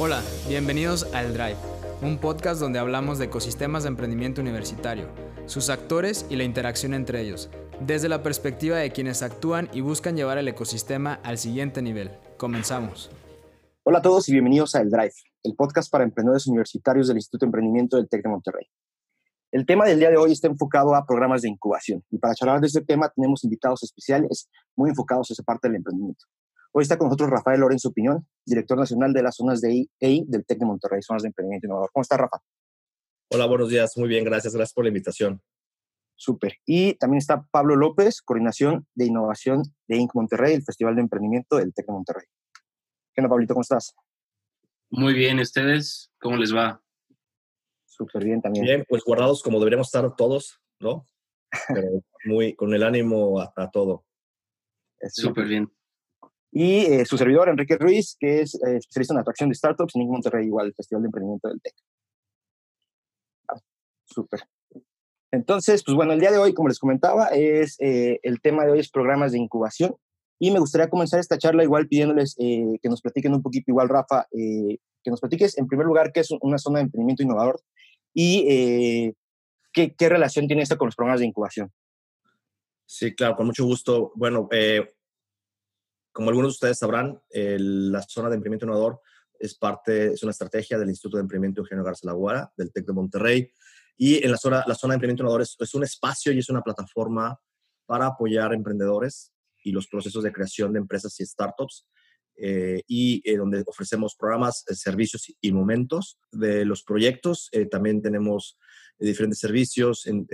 Hola, 0.00 0.22
bienvenidos 0.46 1.12
al 1.12 1.34
Drive, 1.34 1.56
un 2.02 2.18
podcast 2.18 2.60
donde 2.60 2.78
hablamos 2.78 3.18
de 3.18 3.24
ecosistemas 3.24 3.82
de 3.82 3.88
emprendimiento 3.88 4.40
universitario, 4.40 5.08
sus 5.46 5.70
actores 5.70 6.24
y 6.30 6.36
la 6.36 6.44
interacción 6.44 6.94
entre 6.94 7.20
ellos, 7.20 7.50
desde 7.80 8.08
la 8.08 8.22
perspectiva 8.22 8.76
de 8.76 8.92
quienes 8.92 9.24
actúan 9.24 9.68
y 9.72 9.80
buscan 9.80 10.16
llevar 10.16 10.38
el 10.38 10.46
ecosistema 10.46 11.14
al 11.24 11.36
siguiente 11.36 11.82
nivel. 11.82 12.12
Comenzamos. 12.36 13.10
Hola 13.82 13.98
a 13.98 14.02
todos 14.02 14.28
y 14.28 14.32
bienvenidos 14.34 14.76
a 14.76 14.82
El 14.82 14.90
Drive, 14.90 15.14
el 15.42 15.56
podcast 15.56 15.90
para 15.90 16.04
emprendedores 16.04 16.46
universitarios 16.46 17.08
del 17.08 17.16
Instituto 17.16 17.46
de 17.46 17.48
Emprendimiento 17.48 17.96
del 17.96 18.08
TEC 18.08 18.22
de 18.22 18.28
Monterrey. 18.28 18.66
El 19.50 19.66
tema 19.66 19.84
del 19.84 19.98
día 19.98 20.10
de 20.10 20.16
hoy 20.16 20.30
está 20.30 20.46
enfocado 20.46 20.94
a 20.94 21.04
programas 21.06 21.42
de 21.42 21.48
incubación 21.48 22.04
y 22.08 22.18
para 22.18 22.36
charlar 22.36 22.60
de 22.60 22.68
este 22.68 22.82
tema 22.82 23.08
tenemos 23.08 23.42
invitados 23.42 23.82
especiales 23.82 24.48
muy 24.76 24.90
enfocados 24.90 25.28
a 25.28 25.32
esa 25.32 25.42
parte 25.42 25.66
del 25.66 25.78
emprendimiento. 25.78 26.24
Hoy 26.78 26.82
está 26.82 26.96
con 26.96 27.08
nosotros 27.08 27.30
Rafael 27.30 27.58
Lorenzo 27.58 27.92
Piñón, 27.92 28.24
director 28.46 28.78
nacional 28.78 29.12
de 29.12 29.20
las 29.20 29.34
zonas 29.34 29.60
de 29.60 29.88
EI 29.98 30.24
del 30.28 30.46
TEC 30.46 30.60
de 30.60 30.64
Monterrey, 30.64 31.02
zonas 31.02 31.24
de 31.24 31.26
emprendimiento 31.26 31.66
innovador. 31.66 31.90
¿Cómo 31.92 32.02
está, 32.02 32.16
Rafa? 32.16 32.38
Hola, 33.32 33.46
buenos 33.46 33.68
días. 33.68 33.96
Muy 33.96 34.08
bien, 34.08 34.22
gracias. 34.22 34.54
Gracias 34.54 34.74
por 34.74 34.84
la 34.84 34.90
invitación. 34.90 35.42
Súper. 36.14 36.54
Y 36.64 36.94
también 36.94 37.18
está 37.18 37.42
Pablo 37.50 37.74
López, 37.74 38.22
coordinación 38.22 38.86
de 38.94 39.06
innovación 39.06 39.64
de 39.88 39.96
Inc. 39.96 40.14
Monterrey, 40.14 40.54
el 40.54 40.62
Festival 40.62 40.94
de 40.94 41.00
Emprendimiento 41.00 41.56
del 41.56 41.74
TEC 41.74 41.84
de 41.84 41.92
Monterrey. 41.92 42.26
¿Qué 43.12 43.22
onda, 43.22 43.30
Pablito? 43.30 43.54
¿Cómo 43.54 43.62
estás? 43.62 43.96
Muy 44.88 45.14
bien, 45.14 45.40
¿ustedes? 45.40 46.12
¿Cómo 46.20 46.36
les 46.36 46.54
va? 46.54 46.80
Súper 47.86 48.22
bien 48.22 48.40
también. 48.40 48.64
Bien, 48.64 48.84
pues 48.88 49.02
guardados 49.02 49.42
como 49.42 49.58
deberíamos 49.58 49.88
estar 49.88 50.14
todos, 50.14 50.60
¿no? 50.78 51.04
Pero 51.74 52.04
muy 52.24 52.54
con 52.54 52.72
el 52.72 52.84
ánimo 52.84 53.40
a, 53.40 53.52
a 53.56 53.68
todo. 53.68 54.04
Súper 55.10 55.46
bien. 55.46 55.72
Y 56.50 56.86
eh, 56.86 57.04
su 57.04 57.18
servidor, 57.18 57.48
Enrique 57.48 57.76
Ruiz, 57.76 58.16
que 58.18 58.40
es 58.40 58.54
eh, 58.54 58.76
especialista 58.78 59.14
en 59.14 59.20
atracción 59.20 59.48
de 59.48 59.54
startups 59.54 59.94
en 59.96 60.08
Monterrey, 60.08 60.46
igual, 60.46 60.68
el 60.68 60.74
Festival 60.74 61.02
de 61.02 61.06
Emprendimiento 61.06 61.48
del 61.48 61.60
TEC. 61.60 61.74
Ah, 63.48 63.60
Súper. 64.06 64.40
Entonces, 65.30 65.84
pues 65.84 65.94
bueno, 65.94 66.14
el 66.14 66.20
día 66.20 66.30
de 66.30 66.38
hoy, 66.38 66.54
como 66.54 66.68
les 66.68 66.78
comentaba, 66.78 67.26
es 67.28 67.76
eh, 67.80 68.18
el 68.22 68.40
tema 68.40 68.64
de 68.64 68.72
hoy 68.72 68.80
es 68.80 68.90
programas 68.90 69.32
de 69.32 69.38
incubación. 69.38 69.94
Y 70.40 70.50
me 70.50 70.60
gustaría 70.60 70.88
comenzar 70.88 71.20
esta 71.20 71.36
charla 71.36 71.64
igual 71.64 71.88
pidiéndoles 71.88 72.36
que 72.36 72.88
nos 72.88 73.02
platiquen 73.02 73.34
un 73.34 73.42
poquito, 73.42 73.72
igual 73.72 73.88
Rafa, 73.88 74.24
que 74.30 75.10
nos 75.10 75.20
platiques 75.20 75.58
en 75.58 75.66
primer 75.66 75.84
lugar 75.84 76.12
qué 76.12 76.20
es 76.20 76.30
una 76.40 76.58
zona 76.58 76.78
de 76.78 76.84
emprendimiento 76.84 77.24
innovador 77.24 77.60
y 78.14 79.12
qué, 79.72 79.96
qué 79.96 80.08
relación 80.08 80.46
tiene 80.46 80.62
esto 80.62 80.78
con 80.78 80.86
los 80.86 80.94
programas 80.94 81.18
de 81.18 81.26
incubación. 81.26 81.72
Sí, 82.90 83.14
claro, 83.14 83.36
con 83.36 83.46
mucho 83.46 83.66
gusto. 83.66 84.12
Bueno, 84.14 84.48
eh, 84.50 84.94
como 86.18 86.30
algunos 86.30 86.48
de 86.48 86.54
ustedes 86.54 86.78
sabrán, 86.80 87.22
el, 87.30 87.92
la 87.92 88.02
zona 88.02 88.28
de 88.28 88.34
emprendimiento 88.34 88.66
innovador 88.66 89.00
es 89.38 89.54
parte, 89.54 90.14
es 90.14 90.22
una 90.24 90.32
estrategia 90.32 90.76
del 90.76 90.88
Instituto 90.88 91.16
de 91.16 91.20
Emprendimiento 91.20 91.60
Eugenio 91.60 91.84
Garza 91.84 92.08
Laguara, 92.08 92.52
del 92.56 92.72
TEC 92.72 92.86
de 92.86 92.92
Monterrey. 92.92 93.52
Y 93.96 94.24
en 94.24 94.32
la 94.32 94.36
zona, 94.36 94.64
la 94.66 94.74
zona 94.74 94.94
de 94.94 94.96
emprendimiento 94.96 95.22
innovador 95.22 95.42
es, 95.42 95.54
es 95.60 95.74
un 95.76 95.84
espacio 95.84 96.32
y 96.32 96.40
es 96.40 96.48
una 96.48 96.62
plataforma 96.62 97.38
para 97.86 98.06
apoyar 98.06 98.52
emprendedores 98.52 99.32
y 99.62 99.70
los 99.70 99.86
procesos 99.86 100.24
de 100.24 100.32
creación 100.32 100.72
de 100.72 100.80
empresas 100.80 101.20
y 101.20 101.24
startups. 101.24 101.86
Eh, 102.36 102.82
y 102.88 103.22
eh, 103.24 103.36
donde 103.36 103.62
ofrecemos 103.64 104.16
programas, 104.16 104.64
eh, 104.66 104.74
servicios 104.74 105.32
y 105.40 105.52
momentos 105.52 106.18
de 106.32 106.64
los 106.64 106.82
proyectos. 106.82 107.48
Eh, 107.52 107.66
también 107.66 108.02
tenemos 108.02 108.58
eh, 108.98 109.06
diferentes 109.06 109.38
servicios, 109.38 110.04
en, 110.08 110.26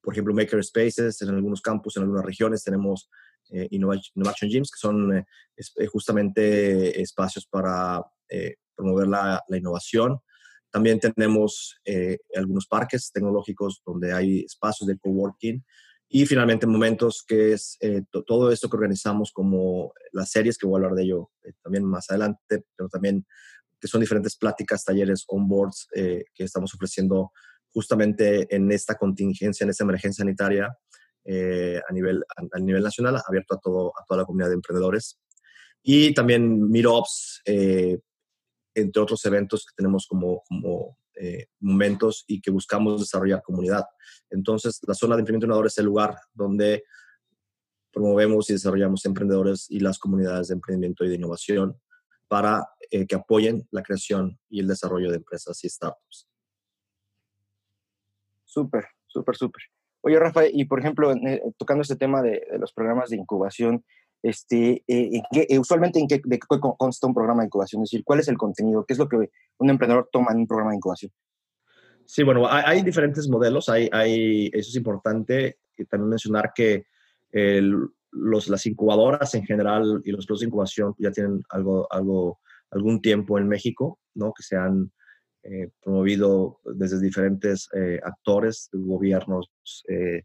por 0.00 0.14
ejemplo, 0.14 0.32
Maker 0.32 0.64
Spaces 0.64 1.20
en 1.20 1.28
algunos 1.28 1.60
campus, 1.60 1.98
en 1.98 2.04
algunas 2.04 2.24
regiones 2.24 2.64
tenemos 2.64 3.10
eh, 3.54 3.68
Innovation, 3.70 4.50
Gyms, 4.50 4.70
que 4.70 4.78
son 4.78 5.16
eh, 5.16 5.24
es, 5.56 5.72
justamente 5.90 7.00
espacios 7.00 7.46
para 7.46 8.04
eh, 8.28 8.56
promover 8.74 9.06
la, 9.06 9.42
la, 9.48 9.56
innovación. 9.56 10.18
También 10.70 10.98
tenemos 10.98 11.80
algunos 12.34 12.66
parques 12.66 13.12
tecnológicos 13.12 13.80
donde 13.86 14.12
hay 14.12 14.40
espacios 14.40 14.88
de 14.88 14.98
coworking. 14.98 15.64
Y 16.08 16.26
finalmente 16.26 16.66
momentos 16.66 17.24
que 17.24 17.52
es 17.52 17.78
todo 18.26 18.50
esto 18.50 18.68
que 18.68 18.76
organizamos 18.76 19.30
como 19.32 19.92
las 20.10 20.32
series, 20.32 20.58
que 20.58 20.66
voy 20.66 20.74
a 20.74 20.78
hablar 20.78 20.96
de 20.96 21.04
ello 21.04 21.30
también 21.62 21.84
más 21.84 22.10
adelante, 22.10 22.64
pero 22.76 22.88
también 22.88 23.24
que 23.80 23.86
son 23.86 24.00
diferentes 24.00 24.36
pláticas, 24.36 24.84
talleres, 24.84 25.24
onboards 25.28 25.86
que 25.92 26.24
estamos 26.42 26.74
ofreciendo 26.74 27.30
justamente 27.74 28.52
en 28.54 28.70
esta 28.72 28.96
contingencia, 28.96 29.62
en 29.62 29.70
esta 29.70 29.84
emergencia 29.84 30.22
sanitaria, 30.24 30.76
eh, 31.24 31.80
a, 31.88 31.92
nivel, 31.92 32.22
a, 32.52 32.58
nivel 32.58 32.82
nacional, 32.82 33.20
abierto 33.26 33.54
a, 33.54 33.60
todo, 33.60 33.92
a 33.98 34.04
toda 34.04 34.20
la 34.20 34.26
comunidad 34.26 34.48
de 34.48 34.54
emprendedores. 34.54 35.18
Y 35.82 36.14
también 36.14 36.70
Meetups, 36.70 37.42
eh, 37.44 37.98
entre 38.74 39.02
otros 39.02 39.24
eventos 39.26 39.64
que 39.66 39.74
tenemos 39.76 40.06
como, 40.06 40.42
eh, 41.16 41.46
momentos 41.60 42.24
y 42.26 42.40
que 42.40 42.50
buscamos 42.50 43.00
desarrollar 43.00 43.42
comunidad. 43.42 43.84
Entonces, 44.30 44.80
la 44.86 44.94
zona 44.94 45.16
de 45.16 45.22
innovador 45.22 45.66
es 45.66 45.78
el 45.78 45.84
lugar 45.84 46.16
donde 46.32 46.84
promovemos 47.92 48.50
y 48.50 48.54
desarrollamos 48.54 49.04
emprendedores 49.04 49.70
y 49.70 49.78
las 49.78 49.98
comunidades 49.98 50.48
de 50.48 50.54
emprendimiento 50.54 51.04
y 51.04 51.08
de 51.08 51.14
innovación 51.14 51.80
para 52.26 52.68
eh, 52.90 53.06
que 53.06 53.14
apoyen 53.14 53.68
la 53.70 53.82
creación 53.82 54.40
y 54.48 54.60
el 54.60 54.66
desarrollo 54.66 55.10
de 55.10 55.16
empresas 55.16 55.62
y 55.64 55.68
startups. 55.68 56.28
Súper, 58.44 58.86
súper, 59.06 59.36
súper. 59.36 59.62
Oye, 60.06 60.18
Rafa, 60.18 60.42
y 60.46 60.66
por 60.66 60.80
ejemplo, 60.80 61.12
eh, 61.12 61.42
tocando 61.56 61.80
este 61.80 61.96
tema 61.96 62.20
de, 62.20 62.46
los 62.60 62.74
programas 62.74 63.08
de 63.08 63.16
incubación, 63.16 63.82
este, 64.22 64.84
eh, 64.86 65.22
eh, 65.32 65.58
usualmente 65.58 65.98
en 65.98 66.06
qué, 66.06 66.20
de 66.22 66.38
qué 66.38 66.60
consta 66.60 67.06
un 67.06 67.14
programa 67.14 67.40
de 67.40 67.46
incubación, 67.46 67.82
es 67.82 67.90
decir, 67.90 68.04
cuál 68.04 68.20
es 68.20 68.28
el 68.28 68.36
contenido, 68.36 68.84
qué 68.84 68.92
es 68.92 68.98
lo 68.98 69.08
que 69.08 69.30
un 69.58 69.70
emprendedor 69.70 70.10
toma 70.12 70.32
en 70.32 70.40
un 70.40 70.46
programa 70.46 70.72
de 70.72 70.76
incubación. 70.76 71.10
Sí, 72.04 72.22
bueno, 72.22 72.46
hay, 72.46 72.82
diferentes 72.82 73.26
modelos, 73.30 73.70
hay, 73.70 73.88
hay, 73.92 74.50
eso 74.52 74.68
es 74.68 74.76
importante 74.76 75.56
también 75.88 76.10
mencionar 76.10 76.52
que 76.54 76.84
los, 78.10 78.48
las 78.48 78.66
incubadoras 78.66 79.34
en 79.34 79.46
general 79.46 80.02
y 80.04 80.10
los 80.10 80.26
procesos 80.26 80.40
de 80.40 80.46
incubación 80.48 80.94
ya 80.98 81.12
tienen 81.12 81.42
algo, 81.48 81.90
algo, 81.90 82.40
algún 82.70 83.00
tiempo 83.00 83.38
en 83.38 83.48
México, 83.48 83.98
¿no? 84.12 84.34
Que 84.34 84.42
se 84.42 84.56
han 84.56 84.92
eh, 85.46 85.68
promovido 85.82 86.58
desde 86.64 86.98
diferentes 86.98 87.68
eh, 87.74 88.00
actores, 88.02 88.70
gobiernos, 88.72 89.50
eh, 89.88 90.22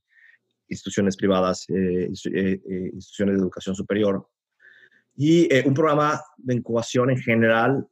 instituciones 0.69 1.17
privadas, 1.17 1.65
instituciones 1.67 3.35
de 3.35 3.41
educación 3.41 3.75
superior. 3.75 4.25
Y 5.15 5.49
un 5.67 5.73
programa 5.73 6.21
de 6.37 6.55
incubación 6.55 7.09
en 7.09 7.17
general 7.17 7.87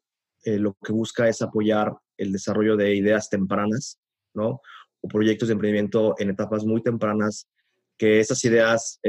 lo 0.46 0.78
que 0.86 0.94
busca 0.94 1.28
es 1.28 1.42
apoyar 1.42 1.92
el 2.18 2.32
desarrollo 2.32 2.78
de 2.78 2.96
ideas 2.96 3.30
tempranas, 3.30 4.00
¿no? 4.36 4.62
O 5.02 5.08
proyectos 5.10 5.48
de 5.48 5.54
emprendimiento 5.54 6.16
en 6.20 6.30
etapas 6.30 6.64
muy 6.64 6.84
tempranas, 6.84 7.50
que 7.98 8.20
esas 8.20 8.46
ideas 8.46 9.00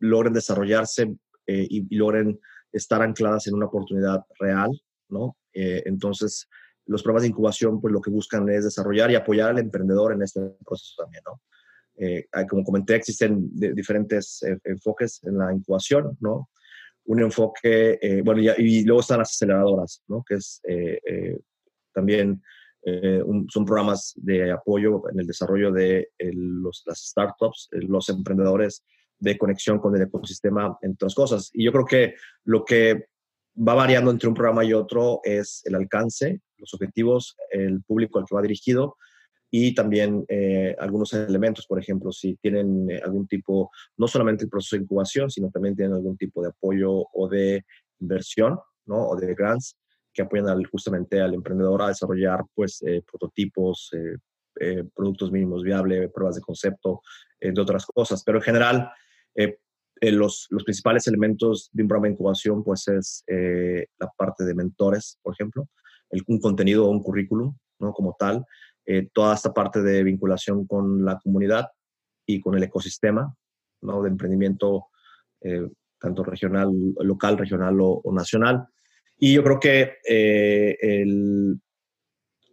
logren 0.00 0.32
desarrollarse 0.32 1.14
y 1.46 1.94
logren 1.94 2.40
estar 2.72 3.02
ancladas 3.02 3.46
en 3.46 3.54
una 3.54 3.66
oportunidad 3.66 4.24
real, 4.40 4.70
¿no? 5.08 5.36
Eh, 5.52 5.82
entonces, 5.86 6.48
los 6.86 7.02
programas 7.02 7.22
de 7.22 7.28
incubación, 7.28 7.80
pues 7.80 7.92
lo 7.92 8.00
que 8.00 8.10
buscan 8.10 8.48
es 8.48 8.64
desarrollar 8.64 9.10
y 9.10 9.14
apoyar 9.14 9.50
al 9.50 9.58
emprendedor 9.58 10.12
en 10.12 10.22
este 10.22 10.40
proceso 10.64 10.94
también, 11.02 11.22
¿no? 11.26 11.40
Eh, 12.00 12.28
como 12.48 12.62
comenté, 12.62 12.94
existen 12.94 13.50
diferentes 13.52 14.42
eh, 14.44 14.56
enfoques 14.64 15.20
en 15.24 15.36
la 15.36 15.52
incubación, 15.52 16.16
¿no? 16.20 16.48
Un 17.06 17.20
enfoque, 17.20 17.98
eh, 18.00 18.22
bueno, 18.22 18.40
y, 18.40 18.48
y, 18.58 18.84
luego 18.84 19.00
están 19.00 19.18
las 19.18 19.30
aceleradoras, 19.30 20.04
¿no? 20.06 20.22
Que 20.26 20.34
es 20.36 20.60
también 21.92 22.40
son 23.48 23.64
programas 23.66 24.14
de 24.16 24.52
apoyo 24.52 25.02
en 25.10 25.20
el 25.20 25.26
desarrollo 25.26 25.72
de 25.72 26.10
las 26.86 26.98
startups, 26.98 27.68
los 27.72 28.08
emprendedores 28.08 28.84
de 29.18 29.36
conexión 29.36 29.78
con 29.78 29.94
el 29.96 30.02
ecosistema, 30.02 30.78
entre 30.80 30.94
otras 30.94 31.14
cosas. 31.14 31.50
Y 31.52 31.64
yo 31.64 31.72
creo 31.72 31.84
que 31.84 32.14
lo 32.44 32.64
que 32.64 33.06
va 33.66 33.74
variando 33.74 34.10
entre 34.10 34.28
un 34.28 34.34
programa 34.34 34.64
y 34.64 34.72
otro 34.72 35.20
es 35.24 35.62
el 35.64 35.74
alcance, 35.74 36.40
los 36.58 36.74
objetivos, 36.74 37.36
el 37.50 37.82
público 37.82 38.18
al 38.18 38.24
que 38.24 38.34
va 38.34 38.42
dirigido 38.42 38.96
y 39.50 39.74
también 39.74 40.24
eh, 40.28 40.76
algunos 40.78 41.12
elementos, 41.14 41.66
por 41.66 41.78
ejemplo, 41.78 42.12
si 42.12 42.36
tienen 42.36 42.90
eh, 42.90 43.00
algún 43.02 43.26
tipo, 43.26 43.70
no 43.96 44.06
solamente 44.06 44.44
el 44.44 44.50
proceso 44.50 44.76
de 44.76 44.82
incubación, 44.82 45.30
sino 45.30 45.50
también 45.50 45.74
tienen 45.74 45.94
algún 45.94 46.16
tipo 46.18 46.42
de 46.42 46.48
apoyo 46.48 47.06
o 47.12 47.28
de 47.28 47.64
inversión, 47.98 48.58
¿no? 48.86 49.08
O 49.08 49.16
de 49.16 49.34
grants 49.34 49.78
que 50.12 50.22
apoyan 50.22 50.62
justamente 50.64 51.20
al 51.20 51.32
emprendedor 51.32 51.80
a 51.80 51.88
desarrollar, 51.88 52.44
pues, 52.54 52.82
eh, 52.82 53.02
prototipos, 53.10 53.90
productos 54.92 55.30
mínimos 55.30 55.62
viables, 55.62 56.10
pruebas 56.12 56.34
de 56.34 56.40
concepto, 56.40 57.00
entre 57.38 57.62
otras 57.62 57.86
cosas. 57.86 58.24
Pero 58.24 58.38
en 58.38 58.42
general, 58.42 58.90
eh, 59.34 59.58
los, 60.00 60.46
los, 60.50 60.64
principales 60.64 61.06
elementos 61.06 61.70
de 61.72 61.82
un 61.82 61.88
programa 61.88 62.08
de 62.08 62.12
incubación 62.14 62.62
pues 62.64 62.88
es 62.88 63.24
eh, 63.26 63.86
la 63.98 64.08
parte 64.16 64.44
de 64.44 64.54
mentores, 64.54 65.18
por 65.22 65.34
ejemplo, 65.34 65.68
el, 66.10 66.22
un 66.26 66.40
contenido 66.40 66.86
o 66.86 66.90
un 66.90 67.02
currículum, 67.02 67.56
¿no? 67.78 67.92
Como 67.92 68.16
tal, 68.18 68.44
eh, 68.86 69.08
toda 69.12 69.34
esta 69.34 69.52
parte 69.52 69.82
de 69.82 70.02
vinculación 70.02 70.66
con 70.66 71.04
la 71.04 71.18
comunidad 71.18 71.68
y 72.26 72.40
con 72.40 72.56
el 72.56 72.62
ecosistema, 72.62 73.34
¿no? 73.82 74.02
De 74.02 74.08
emprendimiento 74.08 74.86
tanto 75.98 76.24
regional, 76.24 76.70
local, 77.00 77.38
regional 77.38 77.80
o, 77.80 78.00
o, 78.02 78.12
nacional. 78.12 78.66
Y 79.18 79.34
yo 79.34 79.42
creo 79.42 79.60
que 79.60 79.96
eh, 80.08 80.76
el, 80.80 81.60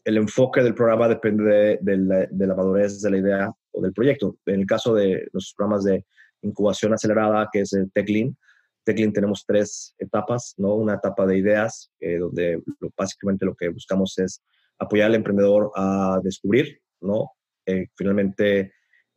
el, 0.03 0.17
enfoque 0.17 0.63
del 0.63 0.73
programa 0.73 1.07
depende 1.07 1.79
de, 1.81 1.97
la, 1.97 2.27
de, 2.29 2.47
la, 2.47 2.55
madurez 2.55 3.01
de 3.01 3.11
la 3.11 3.17
idea 3.17 3.51
o 3.71 3.81
del 3.81 3.93
proyecto. 3.93 4.37
En 4.45 4.61
el 4.61 4.65
caso 4.65 4.95
de 4.95 5.27
los 5.31 5.53
programas 5.55 5.83
de 5.83 6.05
incubación 6.45 6.93
acelerada, 6.93 7.49
que 7.51 7.61
es 7.61 7.73
el 7.73 7.91
TechLean, 7.91 8.37
TechLean 8.85 9.11
tenemos 9.11 9.43
tres 9.45 9.95
etapas, 9.97 10.53
¿no? 10.57 10.75
Una 10.75 10.95
etapa 10.95 11.25
de 11.25 11.37
ideas, 11.37 11.91
eh, 11.99 12.17
donde 12.17 12.61
básicamente 12.95 13.45
lo 13.45 13.55
que 13.55 13.69
buscamos 13.69 14.17
es 14.19 14.41
apoyar 14.77 15.07
al 15.07 15.15
emprendedor 15.15 15.71
a 15.75 16.19
descubrir, 16.23 16.79
¿no? 17.01 17.31
Eh, 17.65 17.87
finalmente, 17.95 18.73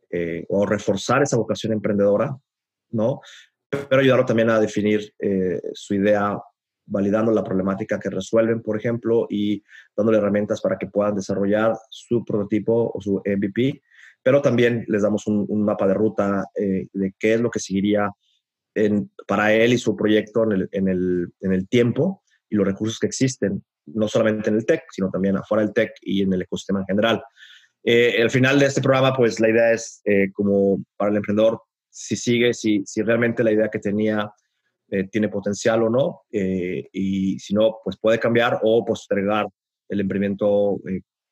eh, 0.09 0.45
o 0.49 0.65
reforzar 0.65 1.21
esa 1.21 1.37
vocación 1.37 1.71
emprendedora, 1.71 2.35
¿no? 2.89 3.21
Pero 3.69 4.01
ayudarlo 4.01 4.25
también 4.25 4.49
a 4.49 4.59
definir 4.59 5.13
su 5.73 5.93
idea, 5.93 6.41
validando 6.87 7.31
la 7.31 7.43
problemática 7.43 7.99
que 7.99 8.09
resuelven, 8.09 8.63
por 8.63 8.75
ejemplo, 8.75 9.27
y 9.29 9.63
dándole 9.95 10.17
herramientas 10.17 10.59
para 10.59 10.79
que 10.79 10.87
puedan 10.87 11.13
desarrollar 11.13 11.77
su 11.91 12.25
prototipo 12.25 12.91
o 12.91 12.99
su 12.99 13.21
MVP, 13.23 13.83
pero 14.23 14.41
también 14.41 14.85
les 14.87 15.01
damos 15.01 15.27
un, 15.27 15.45
un 15.47 15.63
mapa 15.63 15.87
de 15.87 15.93
ruta 15.93 16.45
de 16.55 17.13
qué 17.17 17.35
es 17.35 17.41
lo 17.41 17.49
que 17.49 17.59
seguiría 17.59 18.09
para 19.27 19.53
él 19.53 19.73
y 19.73 19.77
su 19.77 19.95
proyecto 19.95 20.43
en 20.43 20.51
el, 20.51 20.69
en, 20.71 20.87
el, 20.87 21.33
en 21.41 21.53
el 21.53 21.67
tiempo 21.67 22.23
y 22.49 22.55
los 22.55 22.65
recursos 22.65 22.99
que 22.99 23.07
existen, 23.07 23.63
no 23.85 24.07
solamente 24.07 24.49
en 24.49 24.55
el 24.55 24.65
tech, 24.65 24.83
sino 24.91 25.09
también 25.09 25.37
afuera 25.37 25.63
del 25.63 25.73
tech 25.73 25.91
y 26.01 26.21
en 26.21 26.33
el 26.33 26.41
ecosistema 26.41 26.79
en 26.79 26.85
general. 26.85 27.23
Eh, 27.83 28.21
al 28.21 28.29
final 28.29 28.59
de 28.59 28.65
este 28.65 28.81
programa, 28.81 29.15
pues 29.15 29.39
la 29.39 29.49
idea 29.49 29.71
es 29.71 30.01
eh, 30.05 30.31
como 30.33 30.83
para 30.97 31.11
el 31.11 31.17
emprendedor, 31.17 31.61
si 31.89 32.15
sigue, 32.15 32.53
si, 32.53 32.83
si 32.85 33.01
realmente 33.01 33.43
la 33.43 33.51
idea 33.51 33.69
que 33.69 33.79
tenía 33.79 34.31
eh, 34.91 35.07
tiene 35.07 35.29
potencial 35.29 35.83
o 35.83 35.89
no, 35.89 36.21
y 36.31 37.37
si 37.39 37.53
no, 37.53 37.77
pues 37.83 37.97
puede 37.99 38.19
cambiar 38.19 38.59
o 38.63 38.83
postergar 38.83 39.47
el 39.87 39.99
emprendimiento 39.99 40.79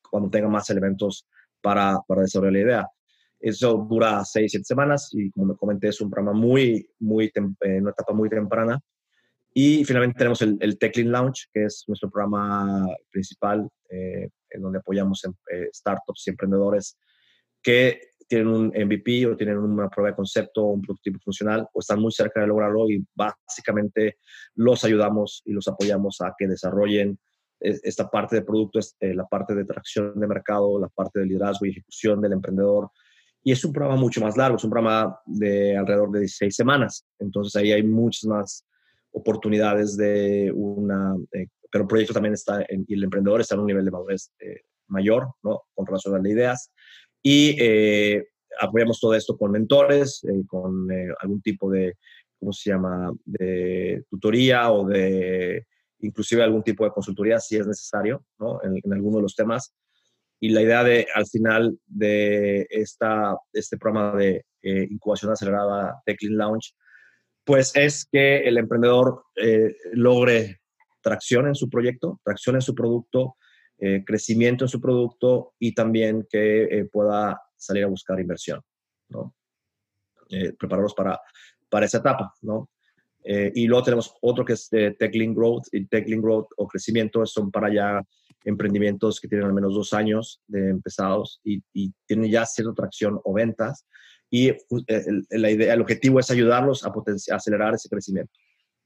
cuando 0.09 0.29
tenga 0.29 0.47
más 0.47 0.69
elementos 0.69 1.27
para, 1.61 1.99
para 2.07 2.21
desarrollar 2.21 2.53
la 2.53 2.59
idea. 2.59 2.87
Eso 3.39 3.85
dura 3.89 4.23
seis, 4.25 4.51
siete 4.51 4.65
semanas 4.65 5.09
y 5.13 5.29
como 5.31 5.47
me 5.47 5.55
comenté 5.55 5.89
es 5.89 6.01
un 6.01 6.09
programa 6.09 6.37
muy, 6.37 6.89
muy, 6.99 7.31
en 7.35 7.81
una 7.81 7.91
etapa 7.91 8.13
muy 8.13 8.29
temprana. 8.29 8.79
Y 9.53 9.85
finalmente 9.85 10.17
tenemos 10.17 10.41
el, 10.41 10.57
el 10.59 10.77
TechLean 10.77 11.11
Launch, 11.11 11.49
que 11.51 11.65
es 11.65 11.83
nuestro 11.87 12.09
programa 12.09 12.85
principal 13.11 13.67
eh, 13.89 14.29
en 14.49 14.61
donde 14.61 14.79
apoyamos 14.79 15.23
en, 15.25 15.31
eh, 15.51 15.69
startups 15.73 16.27
y 16.27 16.29
emprendedores 16.31 16.97
que 17.61 18.01
tienen 18.27 18.47
un 18.47 18.67
MVP 18.67 19.25
o 19.25 19.37
tienen 19.37 19.57
una 19.57 19.89
prueba 19.89 20.09
de 20.09 20.15
concepto 20.15 20.63
un 20.65 20.81
prototipo 20.81 21.19
funcional 21.19 21.67
o 21.73 21.79
están 21.79 21.99
muy 21.99 22.11
cerca 22.11 22.41
de 22.41 22.47
lograrlo 22.47 22.89
y 22.89 23.05
básicamente 23.15 24.17
los 24.55 24.83
ayudamos 24.83 25.41
y 25.45 25.53
los 25.53 25.67
apoyamos 25.67 26.19
a 26.21 26.33
que 26.37 26.47
desarrollen 26.47 27.11
eh, 27.11 27.17
esta 27.59 28.09
parte 28.09 28.35
de 28.35 28.41
producto, 28.43 28.79
la 28.99 29.25
parte 29.25 29.55
de 29.55 29.65
tracción 29.65 30.19
de 30.19 30.27
mercado, 30.27 30.79
la 30.79 30.89
parte 30.89 31.19
de 31.19 31.25
liderazgo 31.25 31.65
y 31.65 31.71
ejecución 31.71 32.21
del 32.21 32.33
emprendedor, 32.33 32.89
y 33.43 33.53
es 33.53 33.63
un 33.63 33.71
programa 33.71 33.99
mucho 33.99 34.19
más 34.19 34.35
largo, 34.35 34.57
es 34.57 34.63
un 34.65 34.69
programa 34.69 35.19
de 35.25 35.77
alrededor 35.77 36.11
de 36.11 36.19
16 36.19 36.53
semanas. 36.53 37.05
Entonces 37.17 37.55
ahí 37.55 37.71
hay 37.71 37.81
muchas 37.81 38.25
más 38.25 38.65
oportunidades 39.11 39.95
de 39.95 40.51
una, 40.53 41.15
eh, 41.31 41.47
pero 41.71 41.83
el 41.83 41.87
proyecto 41.87 42.13
también 42.13 42.33
está, 42.33 42.65
y 42.69 42.93
el 42.93 43.03
emprendedor 43.05 43.39
está 43.39 43.55
en 43.55 43.61
un 43.61 43.67
nivel 43.67 43.85
de 43.85 43.91
madurez 43.91 44.31
eh, 44.39 44.63
mayor, 44.87 45.29
¿no? 45.43 45.63
Con 45.73 45.85
relación 45.85 46.15
a 46.15 46.17
las 46.17 46.27
ideas. 46.27 46.71
Y 47.23 47.55
eh, 47.59 48.27
apoyamos 48.59 48.99
todo 48.99 49.13
esto 49.13 49.37
con 49.37 49.51
mentores, 49.51 50.21
con 50.47 50.87
algún 51.21 51.41
tipo 51.41 51.71
de, 51.71 51.95
¿cómo 52.39 52.51
se 52.51 52.69
llama?, 52.69 53.13
de 53.23 54.03
tutoría 54.09 54.71
o 54.71 54.85
de 54.85 55.65
inclusive 55.99 56.43
algún 56.43 56.63
tipo 56.63 56.83
de 56.85 56.91
consultoría 56.91 57.39
si 57.39 57.57
es 57.57 57.67
necesario, 57.67 58.23
¿no? 58.39 58.61
En, 58.63 58.79
en 58.83 58.93
alguno 58.93 59.17
de 59.17 59.23
los 59.23 59.35
temas 59.35 59.73
y 60.39 60.49
la 60.49 60.61
idea 60.61 60.83
de, 60.83 61.07
al 61.13 61.25
final 61.25 61.79
de 61.85 62.67
esta, 62.69 63.37
este 63.53 63.77
programa 63.77 64.15
de 64.15 64.45
eh, 64.61 64.87
incubación 64.89 65.31
acelerada 65.31 66.01
de 66.05 66.15
Clean 66.15 66.37
Launch, 66.37 66.75
pues 67.43 67.75
es 67.75 68.07
que 68.11 68.39
el 68.47 68.57
emprendedor 68.57 69.23
eh, 69.35 69.75
logre 69.93 70.61
tracción 71.01 71.47
en 71.47 71.55
su 71.55 71.69
proyecto, 71.69 72.19
tracción 72.23 72.55
en 72.55 72.61
su 72.61 72.75
producto, 72.75 73.35
eh, 73.79 74.03
crecimiento 74.05 74.65
en 74.65 74.69
su 74.69 74.81
producto 74.81 75.53
y 75.59 75.73
también 75.73 76.27
que 76.29 76.87
pueda 76.91 77.41
salir 77.55 77.85
a 77.85 77.87
buscar 77.87 78.19
inversión, 78.19 78.61
¿no? 79.09 79.33
prepararlos 80.59 80.93
para, 80.93 81.21
para 81.69 81.85
esa 81.85 81.99
etapa, 81.99 82.33
¿no? 82.41 82.69
Y 83.29 83.67
luego 83.67 83.83
tenemos 83.83 84.15
otro 84.21 84.45
que 84.45 84.53
es 84.53 84.69
Tech 84.69 85.13
Link 85.13 85.35
Growth 85.35 85.65
y 85.73 85.85
Tech 85.87 86.07
Link 86.07 86.23
Growth 86.23 86.47
o 86.55 86.67
crecimiento 86.67 87.25
son 87.25 87.51
para 87.51 87.73
ya 87.73 88.01
emprendimientos 88.47 89.19
que 89.19 89.27
tienen 89.27 89.47
al 89.47 89.53
menos 89.53 89.73
dos 89.73 89.93
años 89.93 90.41
de 90.47 90.69
empezados 90.69 91.41
y, 91.43 91.61
tienen 92.05 92.31
ya 92.31 92.45
cierta 92.45 92.73
tracción 92.73 93.19
o 93.23 93.33
ventas. 93.33 93.85
Y 94.29 94.49
eh, 94.49 94.57
el, 94.87 95.25
la 95.29 95.51
idea, 95.51 95.73
el 95.73 95.81
objetivo 95.81 96.19
es 96.19 96.31
ayudarlos 96.31 96.85
a, 96.85 96.93
acelerar 97.33 97.73
ese 97.73 97.89
crecimiento, 97.89 98.33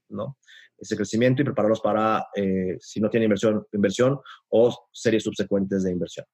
¿no? 0.08 0.36
Ese 0.78 0.96
crecimiento 0.96 1.42
y 1.42 1.44
prepararlos 1.44 1.80
para, 1.80 2.26
eh, 2.34 2.76
si 2.80 3.00
no 3.00 3.08
tienen 3.08 3.26
inversión, 3.26 3.64
inversión 3.72 4.18
o 4.48 4.76
series 4.92 5.22
subsecuentes 5.22 5.84
de 5.84 5.92
inversión. 5.92 6.26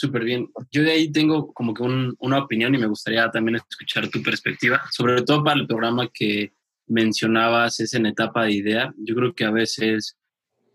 Súper 0.00 0.22
bien. 0.22 0.48
Yo 0.70 0.84
de 0.84 0.92
ahí 0.92 1.10
tengo 1.10 1.52
como 1.52 1.74
que 1.74 1.82
una 1.82 2.38
opinión 2.38 2.72
y 2.72 2.78
me 2.78 2.86
gustaría 2.86 3.28
también 3.32 3.56
escuchar 3.56 4.08
tu 4.08 4.22
perspectiva, 4.22 4.80
sobre 4.92 5.22
todo 5.22 5.42
para 5.42 5.58
el 5.58 5.66
programa 5.66 6.08
que 6.14 6.52
mencionabas, 6.86 7.80
es 7.80 7.94
en 7.94 8.06
etapa 8.06 8.44
de 8.44 8.52
idea. 8.52 8.94
Yo 8.96 9.16
creo 9.16 9.34
que 9.34 9.44
a 9.44 9.50
veces 9.50 10.16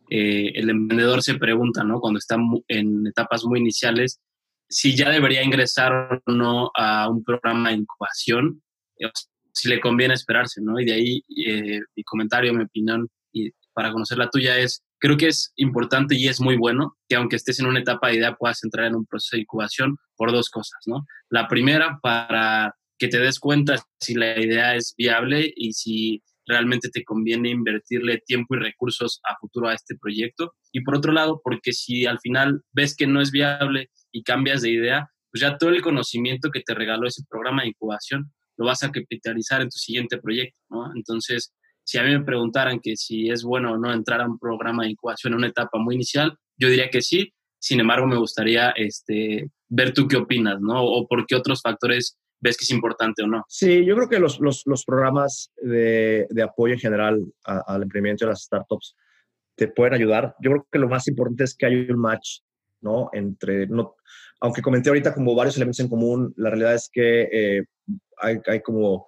eh, 0.10 0.52
el 0.56 0.70
emprendedor 0.70 1.24
se 1.24 1.36
pregunta, 1.36 1.86
¿no? 1.86 2.02
Cuando 2.02 2.20
está 2.20 2.36
en 2.68 3.08
etapas 3.08 3.46
muy 3.46 3.62
iniciales, 3.62 4.20
si 4.68 4.94
ya 4.94 5.10
debería 5.10 5.42
ingresar 5.42 6.22
o 6.26 6.32
no 6.34 6.72
a 6.76 7.08
un 7.08 7.24
programa 7.24 7.70
de 7.70 7.78
incubación, 7.78 8.62
eh, 9.00 9.10
si 9.54 9.70
le 9.70 9.80
conviene 9.80 10.16
esperarse, 10.16 10.60
¿no? 10.62 10.82
Y 10.82 10.86
de 10.86 10.94
ahí 10.96 11.24
eh, 11.48 11.80
mi 11.96 12.04
comentario, 12.04 12.54
mi 12.54 12.66
opinión, 12.66 13.08
y 13.32 13.52
para 13.72 13.94
conocer 13.94 14.18
la 14.18 14.30
tuya 14.30 14.60
es, 14.60 14.84
creo 15.04 15.18
que 15.18 15.28
es 15.28 15.52
importante 15.58 16.16
y 16.16 16.30
es 16.30 16.40
muy 16.40 16.56
bueno 16.56 16.96
que 17.10 17.18
aunque 17.18 17.36
estés 17.36 17.60
en 17.60 17.66
una 17.66 17.82
etapa 17.82 18.08
de 18.08 18.16
idea 18.16 18.36
puedas 18.36 18.64
entrar 18.64 18.86
en 18.86 18.96
un 18.96 19.06
proceso 19.06 19.36
de 19.36 19.42
incubación 19.42 19.98
por 20.16 20.32
dos 20.32 20.50
cosas, 20.50 20.80
¿no? 20.86 21.06
La 21.30 21.50
primera, 21.50 22.00
para 22.02 22.74
que 22.98 23.10
te 23.10 23.20
des 23.20 23.38
cuenta 23.38 23.76
si 24.00 24.16
la 24.16 24.40
idea 24.40 24.76
es 24.76 24.94
viable 24.98 25.52
y 25.58 25.74
si 25.74 26.24
realmente 26.46 26.88
te 26.88 27.04
conviene 27.04 27.50
invertirle 27.50 28.24
tiempo 28.26 28.56
y 28.56 28.60
recursos 28.60 29.20
a 29.26 29.36
futuro 29.42 29.68
a 29.68 29.74
este 29.74 29.98
proyecto. 29.98 30.54
Y 30.72 30.86
por 30.86 30.96
otro 30.96 31.12
lado, 31.12 31.42
porque 31.44 31.74
si 31.74 32.06
al 32.06 32.22
final 32.22 32.62
ves 32.72 32.96
que 32.96 33.06
no 33.06 33.20
es 33.20 33.32
viable 33.32 33.90
y 34.14 34.24
cambias 34.24 34.62
de 34.62 34.72
idea, 34.72 35.10
pues 35.30 35.42
ya 35.42 35.58
todo 35.58 35.72
el 35.72 35.82
conocimiento 35.82 36.50
que 36.50 36.62
te 36.62 36.74
regaló 36.74 37.10
ese 37.10 37.24
programa 37.30 37.64
de 37.64 37.70
incubación 37.70 38.32
lo 38.56 38.68
vas 38.68 38.84
a 38.84 38.92
capitalizar 38.92 39.62
en 39.62 39.68
tu 39.68 39.78
siguiente 39.80 40.18
proyecto, 40.18 40.58
¿no? 40.70 40.96
Entonces, 40.96 41.54
si 41.84 41.98
a 41.98 42.04
mí 42.04 42.12
me 42.12 42.24
preguntaran 42.24 42.80
que 42.80 42.96
si 42.96 43.30
es 43.30 43.44
bueno 43.44 43.74
o 43.74 43.78
no 43.78 43.94
entrar 43.94 44.22
a 44.22 44.28
un 44.28 44.40
programa 44.40 44.84
de 44.84 44.92
incubación 44.92 45.34
en 45.34 45.40
una 45.40 45.48
etapa 45.48 45.78
muy 45.80 45.96
inicial, 45.96 46.38
yo 46.58 46.70
diría 46.70 46.90
que 46.90 47.02
sí. 47.02 47.34
Sin 47.60 47.80
embargo, 47.80 48.08
me 48.08 48.18
gustaría 48.18 48.72
este, 48.72 49.50
ver 49.70 49.94
tú 49.94 50.08
qué 50.08 50.18
opinas, 50.18 50.60
¿no? 50.60 50.84
O 50.84 51.08
por 51.08 51.26
qué 51.26 51.36
otros 51.36 51.62
factores 51.62 52.18
ves 52.40 52.58
que 52.58 52.66
es 52.66 52.72
importante 52.72 53.24
o 53.24 53.28
no. 53.28 53.46
Sí, 53.48 53.86
yo 53.86 53.96
creo 53.96 54.10
que 54.10 54.20
los, 54.20 54.40
los, 54.40 54.64
los 54.66 54.84
programas 54.84 55.52
de, 55.62 56.28
de, 56.30 56.44
apoyo 56.44 56.74
en 56.74 56.80
general 56.80 57.26
al 57.46 57.84
emprendimiento 57.84 58.26
de 58.26 58.32
las 58.32 58.44
startups 58.44 58.96
te 59.56 59.70
pueden 59.70 59.94
ayudar. 59.94 60.36
Yo 60.42 60.52
creo 60.52 60.68
que 60.70 60.80
lo 60.80 60.90
más 60.90 61.08
importante 61.08 61.46
es 61.46 61.56
que 61.56 61.66
hay 61.66 61.76
un 61.90 62.00
match, 62.00 62.40
¿no? 62.82 63.10
Entre, 63.14 63.68
no, 63.68 63.96
aunque 64.42 64.62
comenté 64.62 64.90
ahorita 64.90 65.14
como 65.14 65.36
varios 65.36 65.56
elementos 65.56 65.80
en 65.80 65.88
común, 65.88 66.34
la 66.36 66.50
realidad 66.50 66.76
es 66.76 66.90
que 66.92 67.30
eh, 67.32 67.64
hay, 68.18 68.40
hay, 68.46 68.62
como, 68.62 69.08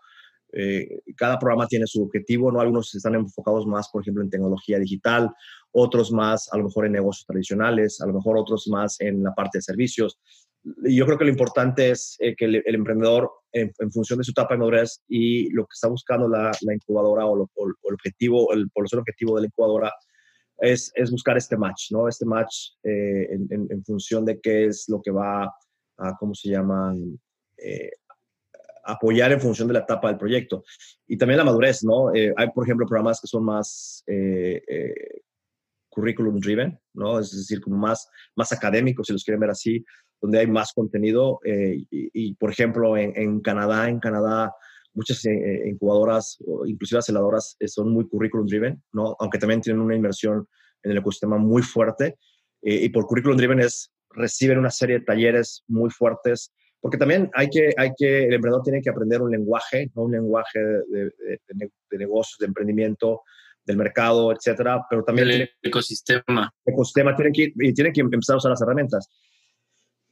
eh, 0.56 1.02
cada 1.16 1.38
programa 1.38 1.68
tiene 1.68 1.86
su 1.86 2.02
objetivo, 2.02 2.52
¿no? 2.52 2.60
Algunos 2.60 2.96
están 2.96 3.16
enfocados 3.16 3.68
más, 3.68 3.90
por 3.90 4.02
ejemplo, 4.02 4.24
en 4.24 4.30
tecnología 4.30 4.80
digital, 4.80 5.30
otros 5.72 6.12
más 6.12 6.52
a 6.52 6.58
lo 6.58 6.64
mejor 6.64 6.86
en 6.86 6.94
negocios 6.94 7.26
tradicionales, 7.28 8.02
a 8.02 8.08
lo 8.08 8.14
mejor 8.14 8.38
otros 8.38 8.68
más 8.70 9.00
en 9.02 9.22
la 9.22 9.34
parte 9.34 9.58
de 9.58 9.64
servicios 9.64 10.20
yo 10.84 11.06
creo 11.06 11.18
que 11.18 11.26
lo 11.26 11.32
importante 11.32 11.92
es 11.92 12.16
eh, 12.20 12.36
que 12.36 12.46
el, 12.46 12.64
emprendedor, 12.66 13.32
en, 13.52 13.72
función 13.92 14.18
de 14.18 14.26
su 14.26 14.32
etapa 14.32 14.56
de 14.56 14.60
madurez 14.60 15.02
y 15.08 15.50
lo 15.52 15.64
que 15.64 15.74
está 15.74 15.88
buscando 15.88 16.28
la, 16.28 16.52
incubadora 16.74 17.26
o, 17.26 17.36
el 17.36 17.94
objetivo, 17.94 18.52
el 18.54 18.70
población 18.72 19.00
objetivo 19.02 19.36
de 19.36 19.42
la 19.42 19.48
incubadora, 19.48 19.94
es, 20.58 20.92
es 20.96 21.12
buscar 21.12 21.38
este 21.38 21.58
match, 21.58 21.92
¿no? 21.92 22.08
Este 22.08 22.26
match 22.26 22.72
eh, 22.84 23.28
en, 23.32 23.84
función 23.84 24.26
de 24.26 24.40
qué 24.40 24.66
es 24.66 24.86
lo 24.88 25.02
que 25.02 25.12
va 25.12 25.44
a, 25.98 26.16
¿cómo 26.18 26.34
se 26.34 26.50
llama? 26.50 26.96
Eh, 27.58 27.92
apoyar 28.86 29.32
en 29.32 29.42
función 29.42 29.68
de 29.68 29.74
la 29.74 29.82
etapa 29.82 30.10
del 30.10 30.18
proyecto. 30.18 30.64
Y 31.08 31.18
también 31.18 31.38
la 31.38 31.44
madurez, 31.44 31.84
¿no? 31.84 32.10
hay, 32.10 32.50
por 32.54 32.66
ejemplo, 32.66 32.86
programas 32.86 33.20
que 33.20 33.28
son 33.28 33.44
más 33.44 34.04
curriculum 35.96 36.40
driven, 36.40 36.78
¿no? 36.94 37.20
Es 37.20 37.32
decir, 37.32 37.62
como 37.62 37.78
más, 37.78 38.10
más 38.36 38.52
académicos, 38.52 39.08
si 39.08 39.14
los 39.14 39.24
quieren 39.24 39.40
ver 39.40 39.50
así, 39.50 39.84
donde 40.22 40.40
hay 40.40 40.48
más 40.48 40.74
contenido. 40.74 41.40
Eh, 41.46 41.86
y, 41.90 42.36
por 42.36 42.52
ejemplo, 42.52 42.98
en, 42.98 43.40
Canadá, 43.40 43.88
en 43.90 44.00
Canadá, 44.00 44.54
muchas 44.94 45.24
incubadoras, 45.26 46.38
inclusive 46.66 47.00
aceleradoras, 47.00 47.58
son 47.68 47.92
muy 47.92 48.08
curriculum 48.08 48.46
driven, 48.46 48.84
¿no? 48.92 49.16
Aunque 49.20 49.40
también 49.40 49.62
tienen 49.62 49.82
una 49.82 49.96
inversión 49.96 50.48
en 50.84 50.92
el 50.92 50.98
ecosistema 50.98 51.38
muy 51.38 51.64
fuerte. 51.64 52.18
y 52.62 52.90
por 52.90 53.08
curriculum 53.08 53.38
driven 53.38 53.60
es, 53.60 53.92
reciben 54.10 54.58
una 54.58 54.72
serie 54.72 55.00
de 55.00 55.06
talleres 55.06 55.64
muy 55.68 55.90
fuertes, 55.90 56.54
porque 56.86 57.00
también 57.00 57.32
hay 57.34 57.50
que, 57.50 57.74
hay 57.76 57.94
que, 57.98 58.26
el 58.26 58.36
emprendedor 58.36 58.62
tiene 58.62 58.80
que 58.80 58.92
aprender 58.92 59.20
un 59.20 59.32
lenguaje, 59.32 59.90
¿no? 59.96 60.04
un 60.04 60.12
lenguaje 60.12 60.60
de, 60.60 61.12
de, 61.48 61.98
negocios, 61.98 62.38
de 62.38 62.46
emprendimiento, 62.46 63.24
del 63.66 63.78
mercado, 63.78 64.32
etcétera, 64.32 64.86
pero 64.88 65.04
también... 65.04 65.32
El 65.32 65.50
ecosistema. 65.64 66.54
El 66.64 66.74
ecosistema 66.76 67.16
tiene 67.16 67.32
que, 67.32 67.52
y 67.56 67.74
tiene 67.74 67.92
que 67.92 68.02
empezar 68.02 68.36
a 68.36 68.38
usar 68.38 68.52
las 68.52 68.62
herramientas. 68.62 69.10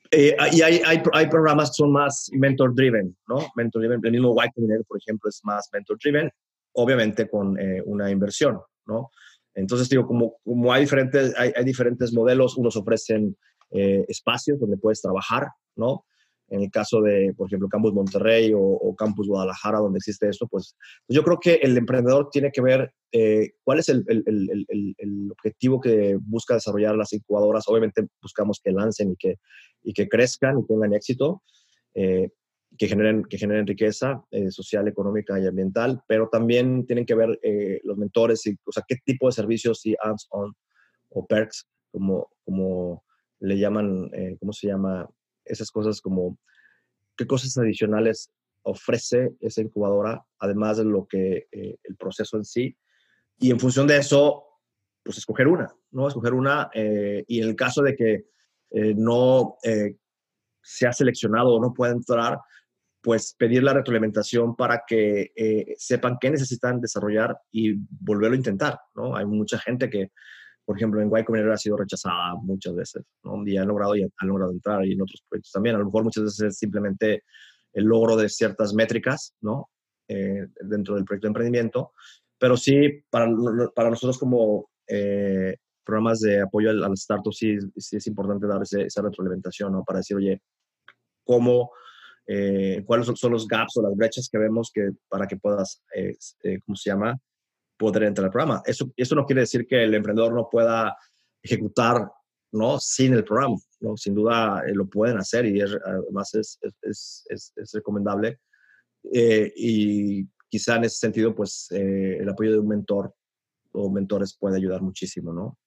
Eh, 0.10 0.36
y 0.52 0.64
hay, 0.64 0.82
hay, 0.84 1.04
hay, 1.14 1.28
programas 1.28 1.70
que 1.70 1.76
son 1.76 1.92
más 1.92 2.32
mentor-driven, 2.34 3.16
¿no? 3.28 3.52
Mentor-driven. 3.56 4.00
El 4.04 4.12
mismo 4.12 4.36
Y 4.44 4.50
Combinator, 4.50 4.86
por 4.88 4.98
ejemplo, 4.98 5.30
es 5.30 5.42
más 5.44 5.70
mentor-driven, 5.72 6.32
obviamente 6.72 7.30
con 7.30 7.56
eh, 7.60 7.84
una 7.86 8.10
inversión, 8.10 8.60
¿no? 8.88 9.12
Entonces, 9.54 9.88
digo, 9.90 10.08
como, 10.08 10.38
como 10.44 10.74
hay, 10.74 10.82
diferentes, 10.82 11.36
hay, 11.38 11.54
hay 11.56 11.66
diferentes 11.66 12.12
modelos, 12.14 12.58
unos 12.58 12.76
ofrecen 12.76 13.38
eh, 13.70 14.04
espacios 14.08 14.60
donde 14.60 14.78
puedes 14.78 15.04
trabajar, 15.04 15.50
¿no? 15.76 16.06
En 16.50 16.62
el 16.62 16.70
caso 16.70 17.02
de, 17.02 17.34
por 17.36 17.48
ejemplo, 17.48 17.68
Campus 17.68 17.94
Monterrey 17.94 18.52
o, 18.56 18.96
Campus 18.96 19.28
Guadalajara, 19.28 19.80
donde 19.80 19.98
existe 19.98 20.30
eso, 20.30 20.48
pues, 20.48 20.76
yo 21.08 21.24
creo 21.24 21.40
que 21.40 21.56
el 21.56 21.76
emprendedor 21.78 22.30
tiene 22.32 22.52
que 22.52 22.62
ver 22.62 22.94
cuál 23.64 23.80
es 23.80 23.90
el, 23.90 24.04
el, 24.08 24.66
el, 24.68 25.32
objetivo 25.32 25.80
que 25.80 26.18
busca 26.22 26.56
desarrollar 26.56 26.96
las 26.96 27.14
incubadoras. 27.14 27.68
Obviamente 27.68 28.08
buscamos 28.22 28.60
que 28.64 28.72
lancen 28.72 29.12
y 29.12 29.16
que 29.16 29.38
y 29.84 29.94
que 29.94 30.08
crezcan 30.08 30.60
y 30.60 30.66
tengan 30.66 30.94
éxito, 30.94 31.44
eh, 31.94 32.30
que, 32.78 32.88
generen, 32.88 33.24
que 33.26 33.38
generen 33.38 33.68
riqueza 33.68 34.24
eh, 34.32 34.50
social, 34.50 34.88
económica 34.88 35.40
y 35.40 35.46
ambiental, 35.46 36.02
pero 36.08 36.30
también 36.30 36.86
tienen 36.88 37.06
que 37.06 37.16
ver 37.16 37.40
eh, 37.44 37.80
los 37.84 37.98
mentores, 37.98 38.46
y, 38.48 38.56
o 38.66 38.72
sea, 38.72 38.84
qué 38.88 38.96
tipo 39.06 39.28
de 39.28 39.34
servicios 39.34 39.86
y 39.86 39.96
hands-on 40.02 40.54
o 41.10 41.26
perks, 41.28 41.68
como, 41.92 42.30
como 42.44 43.04
le 43.40 43.60
llaman, 43.60 44.10
¿cómo 44.40 44.54
se 44.54 44.68
llama? 44.68 45.08
Esas 45.46 45.72
cosas 45.72 46.02
como, 46.02 46.38
qué 47.18 47.28
cosas 47.28 47.58
adicionales 47.58 48.32
ofrece 48.64 49.34
esa 49.42 49.62
incubadora, 49.62 50.26
además 50.40 50.78
de 50.78 50.86
lo 50.86 51.06
que 51.06 51.48
el 51.52 51.96
proceso 51.98 52.38
en 52.38 52.46
sí. 52.46 52.78
Y 53.40 53.52
en 53.52 53.60
función 53.60 53.88
de 53.88 53.98
eso, 53.98 54.46
pues 55.04 55.18
escoger 55.18 55.48
una, 55.48 55.74
¿no? 55.92 56.08
Escoger 56.08 56.34
una. 56.34 56.70
y 56.74 57.42
en 57.42 57.50
el 57.50 57.56
caso 57.56 57.82
de 57.82 57.96
que 57.96 58.26
eh, 58.74 58.96
no 58.96 59.58
eh, 59.64 59.96
se 60.64 60.88
ha 60.88 60.94
seleccionado 60.94 61.54
o 61.54 61.62
no 61.62 61.74
puede 61.74 61.94
entrar, 61.94 62.40
pues 63.02 63.36
pedir 63.38 63.62
la 63.62 63.74
retroalimentación 63.74 64.56
para 64.56 64.84
que 64.88 65.32
eh, 65.36 65.76
sepan 65.78 66.18
qué 66.20 66.32
necesitan 66.32 66.82
desarrollar 66.82 67.38
y 67.52 67.76
volverlo 67.90 68.34
a 68.34 68.38
intentar, 68.38 68.80
¿no? 68.96 69.16
Hay 69.16 69.26
mucha 69.26 69.60
gente 69.60 69.90
que, 69.90 70.12
por 70.66 70.78
ejemplo, 70.78 71.02
en 71.02 71.08
Y 71.08 71.24
Combinator 71.24 71.54
ha 71.54 71.58
sido 71.58 71.78
rechazada 71.78 72.36
muchas 72.36 72.76
veces, 72.76 73.04
¿no? 73.24 73.46
Y 73.46 73.58
han 73.58 73.68
logrado, 73.68 73.96
y 73.96 74.04
han 74.04 74.28
logrado 74.28 74.52
entrar 74.52 74.86
y 74.86 74.94
en 74.94 75.02
otros 75.02 75.24
proyectos 75.28 75.52
también. 75.52 75.76
A 75.76 75.80
lo 75.80 75.86
mejor 75.86 76.04
muchas 76.04 76.24
veces 76.24 76.42
es 76.42 76.58
simplemente 76.58 77.24
el 77.74 77.86
logro 77.86 78.16
de 78.16 78.30
ciertas 78.30 78.74
métricas, 78.74 79.36
¿no? 79.42 79.70
dentro 80.06 80.94
del 80.94 81.06
proyecto 81.06 81.26
de 81.26 81.30
emprendimiento, 81.30 81.94
pero 82.38 82.56
sí, 82.56 83.04
para, 83.10 83.28
para 83.74 83.90
nosotros 83.90 84.20
como 84.20 84.70
programas 85.84 86.20
de 86.20 86.42
apoyo 86.42 86.70
al, 86.70 86.84
al 86.84 86.94
startup, 86.94 87.34
sí, 87.34 87.58
sí, 87.78 87.98
es 87.98 88.08
importante 88.08 88.48
dar 88.48 88.62
esa 88.64 89.02
retroalimentación, 89.02 89.72
¿no? 89.72 89.84
Para 89.84 90.00
decir, 90.00 90.18
oye, 90.18 90.42
¿cómo, 91.24 91.72
eh, 92.26 92.84
cuáles 92.86 93.08
son 93.16 93.32
los 93.32 93.48
gaps 93.48 93.78
o 93.78 93.82
las 93.82 93.96
brechas 93.96 94.30
que 94.32 94.38
vemos 94.38 94.72
que, 94.74 94.92
para 95.10 95.28
que 95.28 95.38
puedas, 95.38 95.84
eh, 95.96 96.16
eh, 96.44 96.60
¿cómo 96.66 96.76
se 96.76 96.90
llama?, 96.90 97.18
poder 97.84 98.04
entrar 98.04 98.26
al 98.26 98.32
programa. 98.32 98.62
Eso, 98.66 98.92
eso 98.96 99.16
no 99.16 99.26
quiere 99.26 99.42
decir 99.42 99.68
que 99.68 99.84
el 99.84 99.94
emprendedor 99.94 100.34
no 100.34 100.50
pueda 100.50 100.96
ejecutar, 101.42 102.10
¿no?, 102.52 102.80
sin 102.80 103.14
el 103.14 103.24
programa, 103.24 103.58
¿no? 103.82 103.98
Sin 103.98 104.16
duda 104.16 104.64
lo 104.74 104.88
pueden 104.88 105.18
hacer 105.18 105.46
y 105.46 105.62
además 105.62 106.34
es, 106.36 106.60
es, 106.82 107.26
es, 107.30 107.54
es 107.56 107.72
recomendable. 107.74 108.40
y 109.04 110.26
quizá 110.50 110.78
en 110.78 110.86
ese 110.86 110.98
sentido, 110.98 111.36
pues, 111.36 111.68
el 111.72 112.30
apoyo 112.30 112.52
de 112.52 112.60
un 112.60 112.68
mentor 112.68 113.14
o 113.74 113.90
mentores 113.90 114.38
puede 114.40 114.58
ayudar 114.58 114.82
muchísimo, 114.82 115.34
¿no? 115.34 115.58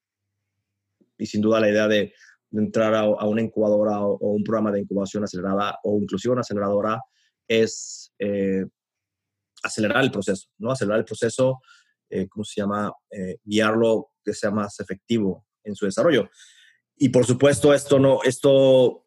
y 1.18 1.26
sin 1.26 1.40
duda 1.40 1.60
la 1.60 1.70
idea 1.70 1.88
de, 1.88 2.12
entrar 2.52 2.94
a, 2.94 3.04
una 3.04 3.42
incubadora 3.42 4.00
o, 4.00 4.16
un 4.18 4.42
programa 4.42 4.70
de 4.70 4.80
incubación 4.80 5.24
acelerada 5.24 5.78
o 5.82 5.98
inclusive 6.00 6.32
una 6.32 6.40
aceleradora 6.40 7.02
es 7.46 8.12
eh, 8.18 8.64
acelerar 9.62 10.02
el 10.04 10.10
proceso, 10.10 10.48
¿no? 10.58 10.70
Acelerar 10.70 11.00
el 11.00 11.04
proceso, 11.04 11.60
eh, 12.10 12.28
¿cómo 12.28 12.44
se 12.44 12.60
llama? 12.60 12.92
Eh, 13.10 13.36
guiarlo 13.44 14.10
que 14.24 14.34
sea 14.34 14.50
más 14.50 14.78
efectivo 14.80 15.46
en 15.64 15.74
su 15.74 15.86
desarrollo. 15.86 16.28
Y 16.96 17.08
por 17.10 17.26
supuesto, 17.26 17.74
esto 17.74 17.98
no, 17.98 18.22
esto 18.22 19.02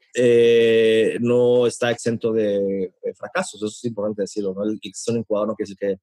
no 1.21 1.67
está 1.67 1.91
exento 1.91 2.33
de, 2.33 2.93
fracasos, 3.15 3.55
eso 3.55 3.67
es 3.67 3.85
importante 3.85 4.23
decirlo, 4.23 4.53
¿no? 4.53 4.63
El 4.63 4.79
que 4.81 4.89
es 4.89 5.07
un 5.07 5.17
incubador 5.17 5.47
no 5.47 5.55
quiere 5.55 5.69
decir 5.69 5.77
que 5.77 6.01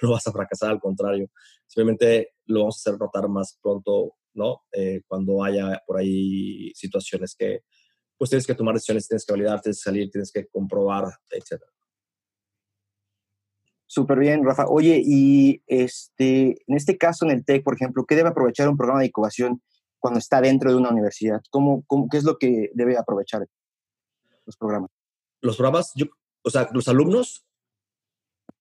lo 0.02 0.12
vas 0.12 0.26
a 0.26 0.32
fracasar, 0.32 0.70
al 0.70 0.80
contrario, 0.80 1.28
simplemente 1.66 2.34
lo 2.46 2.60
vamos 2.60 2.76
a 2.76 2.90
hacer 2.90 3.00
notar 3.00 3.28
más 3.28 3.58
pronto 3.60 4.14
¿no? 4.38 4.62
Eh, 4.72 5.02
cuando 5.06 5.44
haya 5.44 5.82
por 5.86 5.98
ahí 5.98 6.72
situaciones 6.74 7.34
que 7.36 7.64
pues 8.16 8.30
tienes 8.30 8.46
que 8.46 8.54
tomar 8.54 8.74
decisiones, 8.74 9.06
tienes 9.06 9.24
que 9.24 9.32
validar, 9.32 9.60
tienes 9.60 9.78
que 9.78 9.90
salir, 9.90 10.10
tienes 10.10 10.32
que 10.32 10.46
comprobar, 10.48 11.04
etc. 11.30 11.62
Súper 13.90 14.18
bien, 14.18 14.44
Rafa. 14.44 14.66
Oye, 14.68 15.02
y 15.04 15.62
este, 15.66 16.62
en 16.66 16.76
este 16.76 16.96
caso 16.96 17.24
en 17.24 17.32
el 17.32 17.44
TEC, 17.44 17.64
por 17.64 17.74
ejemplo, 17.74 18.04
¿qué 18.06 18.14
debe 18.14 18.28
aprovechar 18.28 18.68
un 18.68 18.76
programa 18.76 19.00
de 19.00 19.06
incubación 19.06 19.62
cuando 19.98 20.18
está 20.20 20.40
dentro 20.40 20.70
de 20.70 20.76
una 20.76 20.90
universidad? 20.90 21.40
¿Cómo, 21.50 21.82
cómo, 21.86 22.08
¿Qué 22.08 22.18
es 22.18 22.24
lo 22.24 22.38
que 22.38 22.70
debe 22.74 22.96
aprovechar 22.96 23.44
los 24.44 24.56
programas? 24.56 24.90
Los 25.40 25.56
programas, 25.56 25.92
yo, 25.96 26.06
o 26.44 26.50
sea, 26.50 26.68
los 26.72 26.86
alumnos 26.86 27.48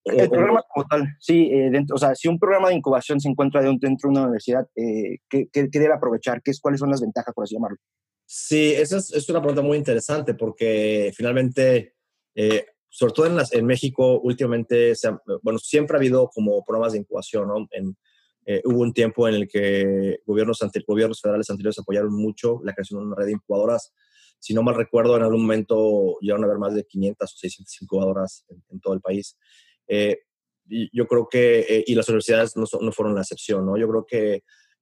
el 0.05 0.29
programa 0.29 0.63
como 0.73 0.87
tal, 0.87 1.15
sí, 1.19 1.49
eh, 1.51 1.69
dentro, 1.69 1.95
o 1.95 1.99
sea, 1.99 2.15
si 2.15 2.27
un 2.27 2.39
programa 2.39 2.69
de 2.69 2.75
incubación 2.75 3.19
se 3.19 3.29
encuentra 3.29 3.61
dentro 3.61 3.89
de 3.89 4.07
una 4.07 4.23
universidad, 4.23 4.67
eh, 4.75 5.17
¿qué, 5.29 5.49
¿qué, 5.51 5.67
debe 5.69 5.93
aprovechar? 5.93 6.41
¿Qué, 6.41 6.51
¿Cuáles 6.61 6.79
son 6.79 6.89
las 6.89 7.01
ventajas, 7.01 7.33
por 7.33 7.43
así 7.43 7.55
llamarlo? 7.55 7.77
Sí, 8.25 8.73
esa 8.73 8.97
es, 8.97 9.13
es 9.13 9.29
una 9.29 9.41
pregunta 9.41 9.61
muy 9.61 9.77
interesante 9.77 10.33
porque 10.33 11.11
finalmente, 11.15 11.95
eh, 12.35 12.65
sobre 12.89 13.13
todo 13.13 13.25
en, 13.27 13.35
las, 13.35 13.53
en 13.53 13.65
México, 13.65 14.19
últimamente, 14.21 14.93
bueno, 15.41 15.59
siempre 15.59 15.95
ha 15.95 15.99
habido 15.99 16.29
como 16.29 16.63
programas 16.65 16.93
de 16.93 16.99
incubación, 16.99 17.47
¿no? 17.47 17.67
En, 17.71 17.97
hubo 18.63 18.79
un 18.79 18.93
tiempo 18.93 19.27
en 19.27 19.35
el 19.35 19.47
que 19.49 20.21
gobiernos, 20.25 20.61
gobiernos 20.87 21.19
federales 21.19 21.49
anteriores 21.49 21.79
apoyaron 21.79 22.13
mucho 22.13 22.61
la 22.63 22.73
creación 22.73 23.01
de 23.01 23.07
una 23.07 23.15
red 23.17 23.25
de 23.25 23.33
incubadoras. 23.33 23.93
Si 24.39 24.53
no 24.53 24.63
mal 24.63 24.75
recuerdo, 24.75 25.17
en 25.17 25.23
algún 25.23 25.41
momento 25.41 26.17
llegaron 26.21 26.45
a 26.45 26.47
haber 26.47 26.57
más 26.57 26.73
de 26.73 26.85
500 26.85 27.33
o 27.33 27.37
600 27.37 27.81
incubadoras 27.81 28.45
en, 28.47 28.63
en 28.69 28.79
todo 28.79 28.93
el 28.93 29.01
país. 29.01 29.37
Eh, 29.87 30.19
yo 30.91 31.07
creo 31.07 31.27
que, 31.29 31.59
eh, 31.59 31.83
y 31.87 31.95
las 31.95 32.09
universidades 32.09 32.57
no, 32.57 32.65
no, 32.81 32.91
fueron 32.91 33.15
la 33.15 33.21
excepción, 33.21 33.65
¿no? 33.65 33.77
Yo 33.77 33.87
creo 33.87 34.05
que 34.05 34.33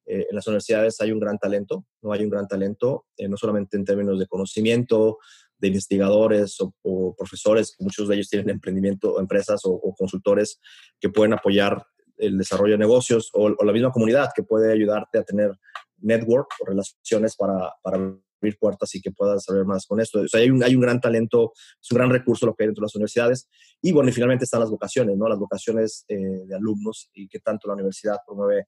eh, 0.07 0.27
en 0.29 0.35
las 0.35 0.47
universidades 0.47 0.99
hay 0.99 1.11
un 1.11 1.19
gran 1.19 1.37
talento, 1.37 1.85
¿no? 2.01 2.11
Hay 2.11 2.23
un 2.23 2.29
gran 2.29 2.47
talento, 2.47 3.05
no 3.19 3.37
solamente 3.37 3.77
en 3.77 3.85
términos 3.85 4.19
de 4.19 4.27
conocimiento, 4.27 5.19
de 5.57 5.67
investigadores 5.67 6.57
o, 6.59 7.15
profesores, 7.17 7.75
muchos 7.79 8.07
de 8.07 8.15
ellos 8.15 8.29
tienen 8.29 8.49
emprendimiento, 8.49 9.19
empresas 9.19 9.61
o, 9.63 9.93
consultores 9.97 10.59
que 10.99 11.09
pueden 11.09 11.33
apoyar 11.33 11.85
el 12.17 12.37
desarrollo 12.37 12.73
de 12.73 12.79
negocios 12.79 13.29
o, 13.33 13.49
la 13.63 13.73
misma 13.73 13.91
comunidad 13.91 14.29
que 14.35 14.43
puede 14.43 14.71
ayudarte 14.71 15.19
a 15.19 15.23
tener 15.23 15.51
network 15.97 16.47
o 16.59 16.65
relaciones 16.65 17.35
para, 17.35 17.73
para 17.81 17.97
abrir 17.97 18.57
puertas 18.59 18.93
y 18.95 19.01
que 19.01 19.11
puedas 19.11 19.43
saber 19.43 19.65
más 19.65 19.85
con 19.85 19.99
esto. 19.99 20.19
O 20.21 20.27
sea, 20.27 20.41
hay 20.41 20.49
un, 20.49 20.63
hay 20.63 20.75
un 20.75 20.81
gran 20.81 20.99
talento, 20.99 21.53
es 21.81 21.91
un 21.91 21.97
gran 21.97 22.09
recurso 22.09 22.45
lo 22.45 22.53
que 22.53 22.63
hay 22.63 22.67
dentro 22.67 22.81
de 22.81 22.85
las 22.85 22.95
universidades. 22.95 23.49
Y 23.81 23.91
bueno, 23.91 24.09
y 24.09 24.13
finalmente 24.13 24.45
están 24.45 24.59
las 24.59 24.69
vocaciones, 24.69 25.17
¿no? 25.17 25.27
Las 25.27 25.39
vocaciones 25.39 26.05
eh, 26.07 26.17
de 26.17 26.55
alumnos 26.55 27.09
y 27.13 27.27
que 27.27 27.39
tanto 27.39 27.67
la 27.67 27.73
universidad 27.73 28.17
promueve 28.25 28.67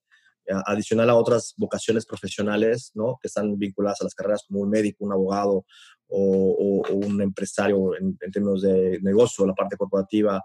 adicional 0.66 1.10
a 1.10 1.16
otras 1.16 1.54
vocaciones 1.56 2.06
profesionales, 2.06 2.92
¿no? 2.94 3.18
Que 3.20 3.28
están 3.28 3.58
vinculadas 3.58 4.00
a 4.00 4.04
las 4.04 4.14
carreras 4.14 4.44
como 4.46 4.60
un 4.60 4.70
médico, 4.70 5.04
un 5.04 5.12
abogado 5.12 5.64
o, 6.08 6.82
un 6.90 7.20
empresario 7.20 7.96
en, 7.96 8.16
términos 8.32 8.62
de 8.62 8.98
negocio, 9.02 9.46
la 9.46 9.54
parte 9.54 9.76
corporativa, 9.76 10.42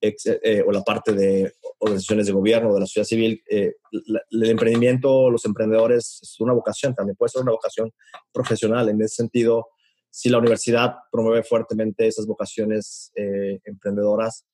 eh, 0.00 0.62
o 0.66 0.72
la 0.72 0.82
parte 0.82 1.12
de 1.12 1.54
organizaciones 1.78 2.26
de 2.26 2.32
gobierno, 2.32 2.72
de 2.74 2.80
la 2.80 2.86
sociedad 2.86 3.06
civil, 3.06 3.42
eh, 3.50 3.74
el 4.30 4.50
emprendimiento, 4.50 5.30
los 5.30 5.44
emprendedores 5.46 6.20
es 6.22 6.40
una 6.40 6.52
vocación 6.52 6.94
también, 6.94 7.16
puede 7.16 7.30
ser 7.30 7.42
una 7.42 7.52
vocación 7.52 7.92
profesional. 8.32 8.88
En 8.88 9.00
ese 9.00 9.16
sentido, 9.16 9.68
si 10.10 10.28
la 10.28 10.38
universidad 10.38 10.94
promueve 11.10 11.42
fuertemente 11.42 12.06
esas 12.06 12.26
vocaciones 12.26 13.10
eh, 13.16 13.60
emprendedoras, 13.64 14.46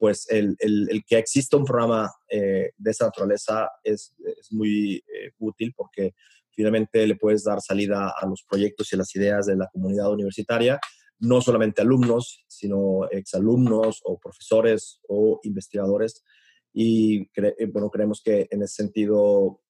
pues 0.00 0.26
el, 0.30 0.56
el, 0.60 1.04
que 1.06 1.18
exista 1.18 1.58
un 1.58 1.66
programa 1.66 2.10
de 2.30 2.72
esa 2.90 3.04
naturaleza 3.04 3.68
es, 3.84 4.14
es 4.24 4.50
muy 4.50 5.04
útil 5.38 5.74
porque 5.76 6.14
finalmente 6.50 7.06
le 7.06 7.16
puedes 7.16 7.44
dar 7.44 7.60
salida 7.60 8.14
a 8.18 8.26
los 8.26 8.42
proyectos 8.42 8.90
y 8.92 8.96
las 8.96 9.14
ideas 9.14 9.44
de 9.44 9.56
la 9.56 9.68
comunidad 9.70 10.10
universitaria 10.10 10.80
no 11.20 11.42
solamente 11.42 11.82
alumnos, 11.82 12.44
sino 12.48 13.08
exalumnos 13.10 14.00
o 14.04 14.18
profesores 14.18 15.00
o 15.06 15.38
investigadores. 15.42 16.24
Y 16.72 17.28
bueno, 17.72 17.90
creemos 17.90 18.22
que 18.24 18.48
en 18.50 18.62
ese 18.62 18.76
sentido, 18.76 19.60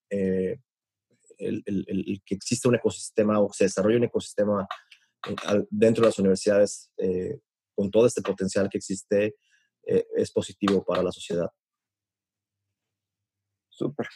el, 1.39 2.23
que 2.25 2.35
existe 2.37 2.69
un 2.69 2.77
ecosistema 2.77 3.41
o 3.41 3.53
se 3.53 3.65
desarrolle 3.65 3.97
un 3.97 4.05
ecosistema 4.05 4.67
dentro 5.71 6.03
de 6.03 6.09
las 6.09 6.19
universidades 6.21 6.93
con 7.75 7.91
todo 7.91 8.07
este 8.07 8.23
potencial 8.23 8.69
que 8.71 8.79
existe 8.79 9.35
es 10.17 10.31
positivo 10.31 10.85
para 10.85 11.03
la 11.03 11.13
sociedad. 11.13 11.51
Súper. 13.69 14.07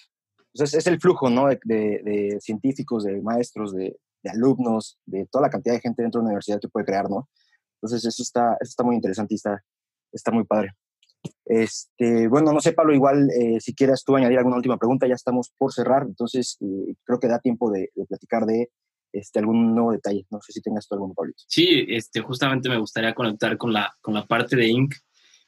Pues 0.53 0.75
es, 0.75 0.87
el 0.87 1.01
flujo, 1.01 1.31
¿no? 1.31 1.49
De, 1.49 2.39
científicos, 2.41 3.05
de 3.05 3.21
maestros, 3.21 3.75
de, 3.75 3.99
alumnos, 4.25 4.99
de 5.05 5.27
toda 5.31 5.43
la 5.43 5.51
cantidad 5.51 5.75
de 5.75 5.81
gente 5.81 6.03
dentro 6.03 6.21
de 6.21 6.25
la 6.25 6.29
universidad 6.29 6.61
que 6.61 6.69
puede 6.69 6.87
crear, 6.87 7.11
¿no? 7.11 7.29
Entonces, 7.77 8.05
eso 8.05 8.23
está, 8.23 8.57
eso 8.61 8.71
está 8.71 8.85
muy 8.85 8.95
interesante 8.95 9.35
y 9.35 9.37
está, 9.37 9.63
está 10.13 10.31
muy 10.31 10.45
padre. 10.45 10.71
Este, 11.45 12.29
bueno, 12.29 12.53
no 12.53 12.61
sé, 12.61 12.73
Pablo, 12.73 12.95
igual 12.95 13.31
eh, 13.31 13.61
si 13.61 13.75
quieras 13.75 14.05
tú 14.05 14.17
añadir 14.17 14.39
alguna 14.39 14.57
última 14.57 14.79
pregunta, 14.79 15.07
ya 15.07 15.15
estamos 15.15 15.53
por 15.59 15.73
cerrar, 15.73 16.03
entonces 16.03 16.57
eh, 16.61 16.95
creo 17.05 17.19
que 17.19 17.29
da 17.29 17.39
tiempo 17.39 17.71
de, 17.71 17.91
platicar 18.09 18.45
de 18.45 18.71
este, 19.13 19.41
algún 19.41 19.75
nuevo 19.75 19.93
detalle. 19.93 20.27
No 20.31 20.41
sé 20.41 20.53
si 20.53 20.63
tengas 20.63 20.87
tú 20.87 20.95
alguno, 20.95 21.15
Pablo. 21.15 21.33
Sí, 21.37 21.87
este, 21.89 22.21
justamente 22.21 22.69
me 22.69 22.79
gustaría 22.79 23.15
conectar 23.15 23.57
con 23.57 23.73
la, 23.73 23.93
con 24.01 24.15
la 24.15 24.27
parte 24.27 24.57
de 24.57 24.69
Inc. 24.69 24.95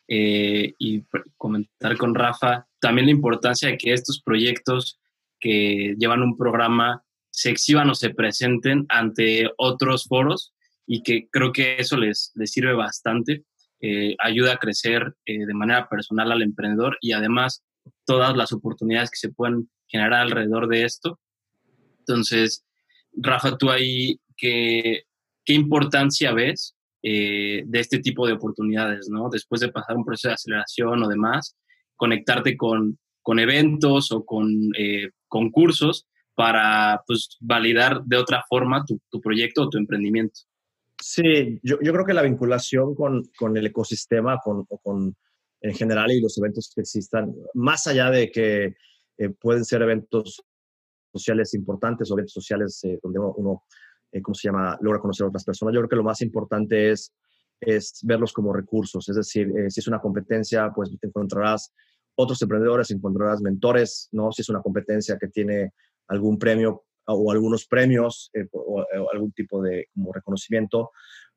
Eh, 0.08 0.74
y 0.78 1.02
comentar 1.36 1.96
con 1.96 2.14
Rafa 2.14 2.68
también 2.78 3.06
la 3.06 3.12
importancia 3.12 3.68
de 3.68 3.76
que 3.76 3.92
estos 3.92 4.22
proyectos 4.22 5.00
que 5.40 5.96
llevan 5.98 6.22
un 6.22 6.36
programa 6.36 7.02
se 7.30 7.50
exhiban 7.50 7.90
o 7.90 7.94
se 7.94 8.10
presenten 8.10 8.86
ante 8.88 9.50
otros 9.56 10.04
foros 10.04 10.54
y 10.86 11.02
que 11.02 11.28
creo 11.30 11.52
que 11.52 11.76
eso 11.78 11.96
les, 11.96 12.30
les 12.36 12.52
sirve 12.52 12.72
bastante, 12.74 13.44
eh, 13.80 14.14
ayuda 14.20 14.52
a 14.52 14.58
crecer 14.58 15.16
eh, 15.26 15.44
de 15.44 15.54
manera 15.54 15.88
personal 15.88 16.30
al 16.30 16.42
emprendedor 16.42 16.96
y 17.00 17.10
además 17.12 17.64
todas 18.04 18.36
las 18.36 18.52
oportunidades 18.52 19.10
que 19.10 19.18
se 19.18 19.32
pueden 19.32 19.68
generar 19.88 20.20
alrededor 20.20 20.68
de 20.68 20.84
esto. 20.84 21.18
Entonces, 21.98 22.64
Rafa, 23.12 23.58
tú 23.58 23.70
ahí, 23.70 24.20
¿qué, 24.36 25.02
qué 25.44 25.54
importancia 25.54 26.32
ves 26.32 26.75
eh, 27.08 27.62
de 27.64 27.78
este 27.78 28.00
tipo 28.00 28.26
de 28.26 28.32
oportunidades, 28.32 29.08
¿no? 29.08 29.28
Después 29.30 29.60
de 29.60 29.70
pasar 29.70 29.96
un 29.96 30.04
proceso 30.04 30.26
de 30.26 30.34
aceleración 30.34 31.04
o 31.04 31.08
demás, 31.08 31.56
conectarte 31.94 32.56
con, 32.56 32.98
con 33.22 33.38
eventos 33.38 34.10
o 34.10 34.24
con 34.24 34.50
eh, 34.76 35.10
concursos 35.28 36.08
para 36.34 37.04
pues, 37.06 37.36
validar 37.38 38.02
de 38.02 38.16
otra 38.16 38.42
forma 38.48 38.84
tu, 38.84 39.20
proyecto 39.20 39.62
o 39.62 39.68
tu 39.68 39.78
emprendimiento. 39.78 40.40
Sí, 41.00 41.60
yo, 41.62 41.78
yo, 41.80 41.92
creo 41.92 42.04
que 42.04 42.12
la 42.12 42.22
vinculación 42.22 42.96
con, 42.96 43.22
con 43.38 43.56
el 43.56 43.66
ecosistema, 43.66 44.40
con, 44.42 44.64
con, 44.64 45.16
en 45.60 45.74
general 45.76 46.10
y 46.10 46.20
los 46.20 46.36
eventos 46.38 46.72
que 46.74 46.80
existan, 46.80 47.32
más 47.54 47.86
allá 47.86 48.10
de 48.10 48.32
que 48.32 48.74
eh, 49.18 49.28
pueden 49.40 49.64
ser 49.64 49.82
eventos 49.82 50.42
sociales 51.12 51.54
importantes 51.54 52.10
o 52.10 52.14
eventos 52.14 52.32
sociales 52.32 52.80
donde 53.00 53.20
uno 53.20 53.62
eh, 54.16 54.22
¿cómo 54.22 54.34
se 54.34 54.48
llama?, 54.48 54.78
logra 54.80 55.00
conocer 55.00 55.24
a 55.24 55.28
otras 55.28 55.44
personas. 55.44 55.74
Yo 55.74 55.80
creo 55.80 55.88
que 55.88 55.96
lo 55.96 56.04
más 56.04 56.20
importante 56.22 56.90
es, 56.90 57.12
es 57.60 58.00
verlos 58.02 58.32
como 58.32 58.52
recursos, 58.52 59.08
es 59.08 59.16
decir, 59.16 59.50
eh, 59.56 59.70
si 59.70 59.80
es 59.80 59.88
una 59.88 60.00
competencia, 60.00 60.70
pues 60.74 60.90
te 61.00 61.06
encontrarás 61.06 61.72
otros 62.14 62.40
emprendedores, 62.42 62.90
encontrarás 62.90 63.40
mentores, 63.40 64.08
¿no? 64.12 64.32
Si 64.32 64.42
es 64.42 64.48
una 64.48 64.62
competencia 64.62 65.18
que 65.20 65.28
tiene 65.28 65.72
algún 66.08 66.38
premio 66.38 66.84
o 67.06 67.30
algunos 67.30 67.66
premios 67.66 68.30
eh, 68.32 68.46
o, 68.52 68.84
algún 69.12 69.32
tipo 69.32 69.62
de 69.62 69.88
como 69.94 70.12
reconocimiento, 70.12 70.90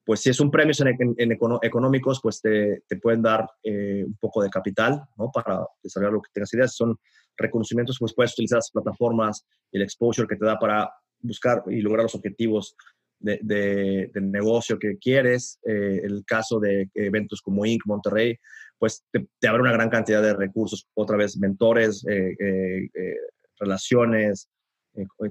pues 0.05 0.21
si 0.21 0.29
es 0.29 0.39
un 0.39 0.49
premio 0.49 0.73
en, 0.79 1.31
económicos, 1.61 2.19
pues 2.23 2.41
te, 2.41 2.83
te 2.87 2.95
pueden 2.95 3.21
dar 3.21 3.47
un 3.63 4.17
poco 4.19 4.41
de 4.41 4.49
capital, 4.49 5.03
¿no? 5.17 5.29
Para 5.31 5.63
desarrollar 5.83 6.13
lo 6.13 6.21
que 6.21 6.31
tengas 6.33 6.51
ideas. 6.53 6.71
Si 6.71 6.77
son 6.77 6.97
reconocimientos, 7.37 7.97
pues 7.99 8.15
puedes 8.15 8.33
utilizar 8.33 8.57
las 8.57 8.71
plataformas 8.71 9.45
el 9.71 9.81
exposure 9.81 10.27
que 10.27 10.35
te 10.35 10.45
da 10.45 10.57
para 10.57 10.91
buscar 11.21 11.63
y 11.67 11.81
lograr 11.81 12.03
los 12.03 12.15
objetivos 12.15 12.75
de, 13.19 14.09
de, 14.13 14.21
negocio 14.21 14.79
que 14.79 14.97
quieres. 14.97 15.59
Eh, 15.65 16.01
el 16.03 16.23
caso 16.25 16.59
de 16.59 16.89
eventos 16.93 17.41
como 17.41 17.65
Inc. 17.65 17.85
Monterrey, 17.85 18.37
pues 18.77 19.03
te, 19.11 19.47
abre 19.47 19.61
una 19.61 19.73
gran 19.73 19.89
cantidad 19.89 20.21
de 20.21 20.33
recursos, 20.33 20.87
otra 20.93 21.17
vez 21.17 21.37
mentores, 21.37 22.05
eh, 22.09 22.35
eh, 22.39 23.15
relaciones, 23.59 24.49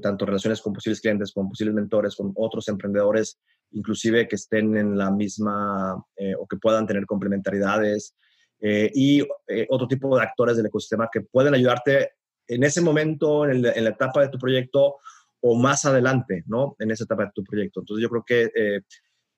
tanto 0.01 0.24
relaciones 0.24 0.62
con 0.62 0.72
posibles 0.72 1.01
clientes, 1.01 1.33
con 1.33 1.48
posibles 1.48 1.74
mentores, 1.74 2.14
con 2.14 2.33
otros 2.37 2.68
emprendedores, 2.68 3.38
inclusive 3.72 4.29
que 4.29 4.37
estén 4.37 4.77
en 4.77 4.96
la 4.96 5.11
misma 5.11 5.94
o 5.94 6.46
que 6.46 6.57
puedan 6.57 6.87
tener 6.87 7.05
complementariedades. 7.07 8.14
y 8.61 9.22
otro 9.68 9.88
tipo 9.88 10.16
de 10.16 10.22
actores 10.22 10.57
del 10.57 10.66
ecosistema 10.66 11.09
que 11.12 11.22
pueden 11.22 11.55
ayudarte 11.55 12.12
en 12.46 12.62
ese 12.64 12.81
momento, 12.81 13.44
en, 13.44 13.64
en 13.64 13.85
la 13.85 13.90
etapa 13.90 14.22
de 14.22 14.29
tu 14.29 14.38
proyecto, 14.38 14.96
o 15.40 15.57
más 15.57 15.85
adelante, 15.85 16.44
¿no? 16.46 16.77
En 16.79 16.90
esa 16.90 17.05
etapa 17.05 17.27
de 17.27 17.33
tu 17.35 17.44
proyecto. 17.44 17.81
Entonces 17.81 18.03
yo 18.03 18.09
creo 18.09 18.24
que 18.24 18.42
eh, 18.55 18.81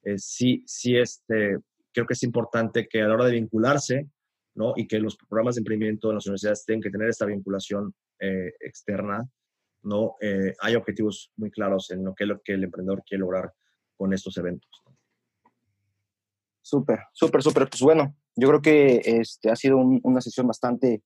eh, 0.03 0.19
sí, 0.19 0.63
sí, 0.67 0.97
este, 0.97 1.59
creo 1.93 2.07
que 2.07 2.15
es 2.15 2.23
importante 2.23 2.89
que 2.89 3.03
a 3.03 3.09
la 3.09 3.15
hora 3.15 3.27
de 3.27 3.33
vincularse, 3.33 4.09
¿no? 4.55 4.73
Y 4.77 4.87
que 4.87 4.99
los 4.99 5.17
programas 5.17 5.55
de 5.55 5.61
emprendimiento 5.61 6.09
en 6.09 6.17
las 6.17 6.27
universidades 6.27 6.65
tengan 6.65 6.83
que 6.83 6.91
tener 6.91 7.09
esta 7.09 7.27
vinculación 7.27 7.95
eh, 8.19 8.53
externa, 8.61 9.29
¿no? 9.83 10.17
hay 10.61 10.77
objetivos 10.77 11.33
muy 11.37 11.51
claros 11.51 11.91
en 11.91 12.05
lo 12.05 12.15
que, 12.15 12.27
lo 12.27 12.43
que 12.43 12.53
el 12.53 12.65
emprendedor 12.65 13.03
quiere 13.03 13.21
lograr 13.21 13.51
con 13.97 14.13
estos 14.13 14.37
eventos. 14.37 14.69
Súper, 16.61 16.99
súper, 17.15 17.43
súper. 17.43 17.71
Pues 17.71 17.81
bueno, 17.81 18.15
yo 18.37 18.49
creo 18.49 18.61
que 18.61 19.01
este, 19.03 19.51
ha 19.51 19.57
sido 19.57 19.79
una 19.79 20.21
sesión 20.21 20.47
bastante 20.47 21.03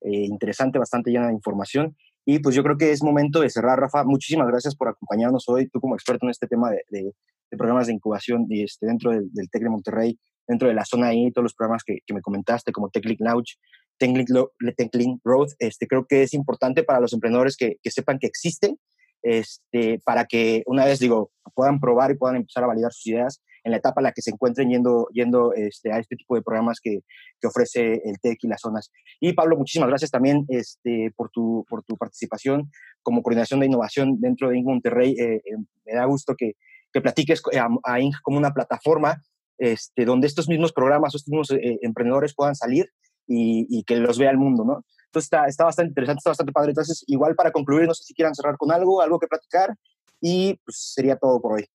interesante, 0.00 0.78
bastante 0.78 1.10
llena 1.10 1.26
de 1.26 1.34
información. 1.34 1.94
Y 2.28 2.40
pues 2.40 2.56
yo 2.56 2.64
creo 2.64 2.76
que 2.76 2.90
es 2.90 3.04
momento 3.04 3.40
de 3.40 3.48
cerrar, 3.48 3.78
Rafa. 3.78 4.02
Muchísimas 4.02 4.48
gracias 4.48 4.74
por 4.74 4.88
acompañarnos 4.88 5.48
hoy, 5.48 5.68
tú 5.68 5.80
como 5.80 5.94
experto 5.94 6.26
en 6.26 6.30
este 6.30 6.48
tema 6.48 6.70
de, 6.70 7.12
programas 7.50 7.86
de 7.86 7.92
incubación 7.92 8.46
y 8.48 8.64
este, 8.64 8.84
dentro 8.84 9.12
del, 9.12 9.32
del, 9.32 9.48
TEC 9.48 9.62
de 9.62 9.70
Monterrey, 9.70 10.18
dentro 10.48 10.66
de 10.66 10.74
la 10.74 10.84
zona 10.84 11.06
ahí, 11.06 11.30
todos 11.30 11.44
los 11.44 11.54
programas 11.54 11.84
que, 11.84 12.00
me 12.12 12.20
comentaste, 12.20 12.72
como 12.72 12.90
TechLink 12.90 13.20
Launch, 13.20 13.56
TechLink, 13.98 15.20
Growth, 15.24 15.52
este, 15.60 15.86
creo 15.86 16.04
que 16.04 16.24
es 16.24 16.34
importante 16.34 16.82
para 16.82 16.98
los 16.98 17.12
emprendedores 17.12 17.56
que, 17.56 17.76
que 17.80 17.92
sepan 17.92 18.18
que 18.18 18.26
existen, 18.26 18.76
este, 19.22 20.00
para 20.04 20.24
que 20.24 20.64
una 20.66 20.84
vez, 20.84 20.98
digo, 20.98 21.30
puedan 21.54 21.78
probar 21.78 22.10
y 22.10 22.16
puedan 22.16 22.36
empezar 22.36 22.64
a 22.64 22.66
validar 22.66 22.92
sus 22.92 23.06
ideas 23.06 23.40
en 23.66 23.72
la 23.72 23.78
etapa 23.78 24.00
en 24.00 24.04
la 24.04 24.12
que 24.12 24.22
se 24.22 24.30
encuentren 24.30 24.70
yendo, 24.70 25.08
yendo 25.12 25.52
este, 25.52 25.92
a 25.92 25.98
este 25.98 26.14
tipo 26.14 26.36
de 26.36 26.42
programas 26.42 26.78
que, 26.80 27.00
que, 27.40 27.48
ofrece 27.48 28.00
el 28.04 28.20
TEC 28.22 28.38
y 28.42 28.48
las 28.48 28.60
zonas. 28.60 28.92
Y 29.20 29.32
Pablo, 29.32 29.56
muchísimas 29.56 29.88
gracias 29.88 30.12
también 30.12 30.46
este, 30.48 31.12
por, 31.16 31.30
tu, 31.30 31.66
por 31.68 31.82
tu 31.82 31.96
participación 31.96 32.70
como 33.02 33.22
coordinación 33.22 33.58
de 33.58 33.66
innovación 33.66 34.20
dentro 34.20 34.50
de 34.50 34.58
Inc. 34.58 34.66
Monterrey. 34.66 35.16
Eh, 35.18 35.42
eh, 35.44 35.56
me 35.84 35.94
da 35.94 36.04
gusto 36.04 36.34
que, 36.38 36.52
que 36.92 37.00
platiques 37.00 37.42
a, 37.58 37.68
a, 37.82 38.00
Inc. 38.00 38.14
como 38.22 38.38
una 38.38 38.52
plataforma 38.52 39.20
este, 39.58 40.04
donde 40.04 40.28
estos 40.28 40.48
mismos 40.48 40.72
programas, 40.72 41.16
estos 41.16 41.28
mismos 41.28 41.50
eh, 41.50 41.78
emprendedores 41.82 42.34
puedan 42.36 42.54
salir 42.54 42.88
y, 43.26 43.66
y, 43.68 43.82
que 43.82 43.96
los 43.96 44.16
vea 44.16 44.30
el 44.30 44.38
mundo, 44.38 44.64
¿no? 44.64 44.84
Entonces 45.06 45.26
está, 45.26 45.46
está 45.46 45.64
bastante 45.64 45.88
interesante, 45.88 46.20
está 46.20 46.30
bastante 46.30 46.52
padre. 46.52 46.70
Entonces, 46.70 47.02
igual 47.08 47.34
para 47.34 47.50
concluir, 47.50 47.88
no 47.88 47.94
sé 47.94 48.04
si 48.04 48.14
quieran 48.14 48.34
cerrar 48.36 48.56
con 48.56 48.70
algo, 48.70 49.02
algo 49.02 49.18
que 49.18 49.26
platicar 49.26 49.74
y 50.20 50.54
pues 50.64 50.92
sería 50.94 51.16
todo 51.16 51.40
por 51.40 51.54
hoy. 51.54 51.66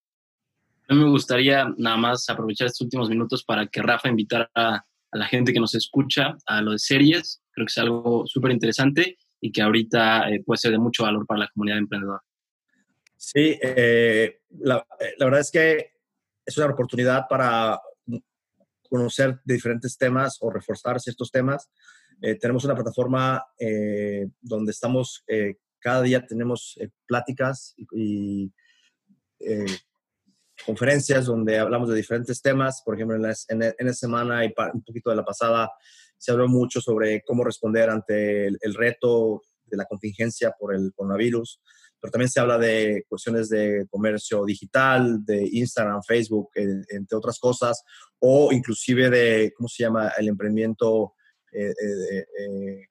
A 0.87 0.93
me 0.93 1.09
gustaría 1.09 1.65
nada 1.77 1.97
más 1.97 2.29
aprovechar 2.29 2.67
estos 2.67 2.81
últimos 2.81 3.09
minutos 3.09 3.43
para 3.43 3.67
que 3.67 3.81
Rafa 3.81 4.09
invitara 4.09 4.49
a, 4.55 4.83
la 5.13 5.25
gente 5.25 5.53
que 5.53 5.59
nos 5.59 5.75
escucha 5.75 6.35
a 6.45 6.61
lo 6.61 6.71
de 6.71 6.79
series. 6.79 7.41
Creo 7.51 7.65
que 7.65 7.71
es 7.71 7.77
algo 7.77 8.23
súper 8.25 8.51
interesante 8.51 9.17
y 9.39 9.51
que 9.51 9.61
ahorita 9.61 10.29
eh, 10.29 10.43
puede 10.45 10.57
ser 10.57 10.71
de 10.71 10.77
mucho 10.77 11.03
valor 11.03 11.25
para 11.25 11.41
la 11.41 11.49
comunidad 11.53 11.79
emprendedora. 11.79 12.21
Sí, 13.17 13.57
eh, 13.61 14.41
la, 14.59 14.85
eh, 14.99 15.13
la, 15.17 15.25
verdad 15.25 15.41
es 15.41 15.51
que 15.51 15.91
es 16.45 16.57
una 16.57 16.67
oportunidad 16.67 17.27
para 17.29 17.79
conocer 18.89 19.39
diferentes 19.45 19.97
temas 19.97 20.37
o 20.41 20.49
reforzar 20.49 20.99
ciertos 20.99 21.31
temas. 21.31 21.69
tenemos 22.19 22.65
una 22.65 22.75
plataforma 22.75 23.41
donde 24.41 24.71
estamos, 24.71 25.23
cada 25.79 26.01
día 26.01 26.25
tenemos 26.25 26.77
pláticas 27.07 27.73
y 27.93 28.51
conferencias 30.65 31.25
donde 31.25 31.57
hablamos 31.57 31.89
de 31.89 31.95
diferentes 31.95 32.41
temas. 32.41 32.81
Por 32.83 32.95
ejemplo, 32.95 33.15
en 33.15 33.23
la, 33.23 33.35
en, 33.77 33.93
semana 33.93 34.45
y 34.45 34.53
un 34.73 34.83
poquito 34.83 35.09
de 35.09 35.15
la 35.15 35.25
pasada 35.25 35.71
se 36.17 36.31
habló 36.31 36.47
mucho 36.47 36.81
sobre 36.81 37.23
cómo 37.23 37.43
responder 37.43 37.89
ante 37.89 38.47
el, 38.47 38.73
reto 38.75 39.41
de 39.65 39.77
la 39.77 39.85
contingencia 39.85 40.53
por 40.59 40.75
el 40.75 40.91
coronavirus, 40.95 41.59
pero 41.99 42.11
también 42.11 42.29
se 42.29 42.39
habla 42.39 42.57
de 42.57 43.05
cuestiones 43.09 43.49
de 43.49 43.87
comercio 43.89 44.45
digital, 44.45 45.25
de 45.25 45.49
Instagram, 45.51 46.01
Facebook, 46.03 46.49
entre 46.55 47.17
otras 47.17 47.39
cosas, 47.39 47.83
o 48.19 48.51
inclusive 48.51 49.09
de, 49.09 49.53
¿cómo 49.57 49.67
se 49.67 49.83
llama?, 49.83 50.11
el 50.17 50.27
emprendimiento 50.27 51.15
eh, 51.51 51.69
eh, 51.71 52.25
eh, 52.39 52.87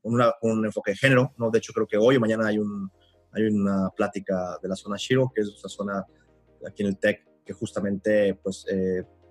con, 0.00 0.14
un 0.52 0.64
enfoque 0.64 0.92
de 0.92 0.96
género, 0.96 1.34
¿no? 1.36 1.50
De 1.50 1.58
hecho, 1.58 1.72
creo 1.72 1.86
que 1.86 1.96
hoy 1.96 2.16
o 2.16 2.20
mañana 2.20 2.46
hay, 2.46 2.58
un, 2.58 2.90
hay 3.32 3.44
una 3.44 3.90
plática 3.90 4.58
de 4.62 4.68
la 4.68 4.76
zona 4.76 4.96
Shiro, 4.96 5.30
que 5.34 5.42
es 5.42 5.48
una 5.48 5.68
zona 5.68 6.06
aquí 6.66 6.82
en 6.82 6.88
el 6.88 6.96
TEC, 6.98 7.24
que 7.44 7.52
justamente 7.52 8.34
pues, 8.34 8.66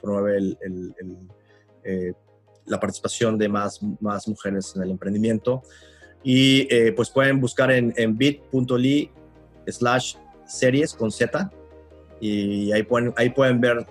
promueve 0.02 0.38
el, 0.38 0.58
la 2.66 2.80
participación 2.80 3.38
de 3.38 3.50
más, 3.50 3.80
más 4.00 4.28
mujeres 4.28 4.74
en 4.76 4.84
el 4.84 4.92
emprendimiento. 4.92 5.63
Y 6.24 6.68
pues 6.92 7.10
pueden 7.10 7.40
buscar 7.40 7.72
en, 7.72 7.94
en 7.96 8.18
bit.ly 8.18 9.12
slash 9.68 10.16
series 10.46 10.94
con 10.94 11.12
Z 11.12 11.52
y 12.20 12.72
ahí 12.72 12.84
pueden, 12.84 13.13
ahí 13.18 13.30
pueden 13.30 13.62
ver 13.62 13.86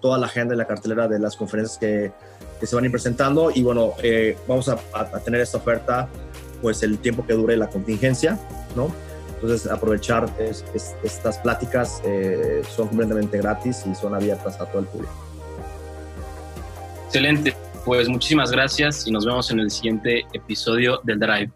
toda 0.00 0.18
la 0.18 0.26
agenda 0.26 0.54
y 0.54 0.58
la 0.58 0.66
cartelera 0.66 1.08
de 1.08 1.18
las 1.18 1.36
conferencias 1.36 1.78
que, 1.78 2.12
que 2.60 2.66
se 2.66 2.74
van 2.74 2.84
a 2.84 2.86
ir 2.86 2.92
presentando 2.92 3.50
y 3.50 3.62
bueno, 3.62 3.94
eh, 4.02 4.36
vamos 4.46 4.68
a, 4.68 4.78
a, 4.92 5.20
tener 5.20 5.40
esta 5.40 5.58
oferta 5.58 6.08
pues 6.60 6.82
el 6.82 6.98
tiempo 6.98 7.26
que 7.26 7.32
dure 7.32 7.56
la 7.56 7.68
contingencia, 7.68 8.38
¿no? 8.74 8.92
Entonces 9.36 9.70
aprovechar 9.70 10.28
estas 10.40 11.38
pláticas 11.38 12.00
eh, 12.04 12.62
son 12.74 12.88
completamente 12.88 13.38
gratis 13.38 13.84
y 13.90 13.94
son 13.94 14.14
abiertas 14.14 14.60
a 14.60 14.66
todo 14.66 14.80
el 14.80 14.86
público. 14.86 15.12
Excelente, 17.06 17.54
pues 17.84 18.08
muchísimas 18.08 18.50
gracias 18.50 19.06
y 19.06 19.12
nos 19.12 19.24
vemos 19.24 19.50
en 19.50 19.60
el 19.60 19.70
siguiente 19.70 20.26
episodio 20.32 21.00
del 21.04 21.18
Drive. 21.20 21.52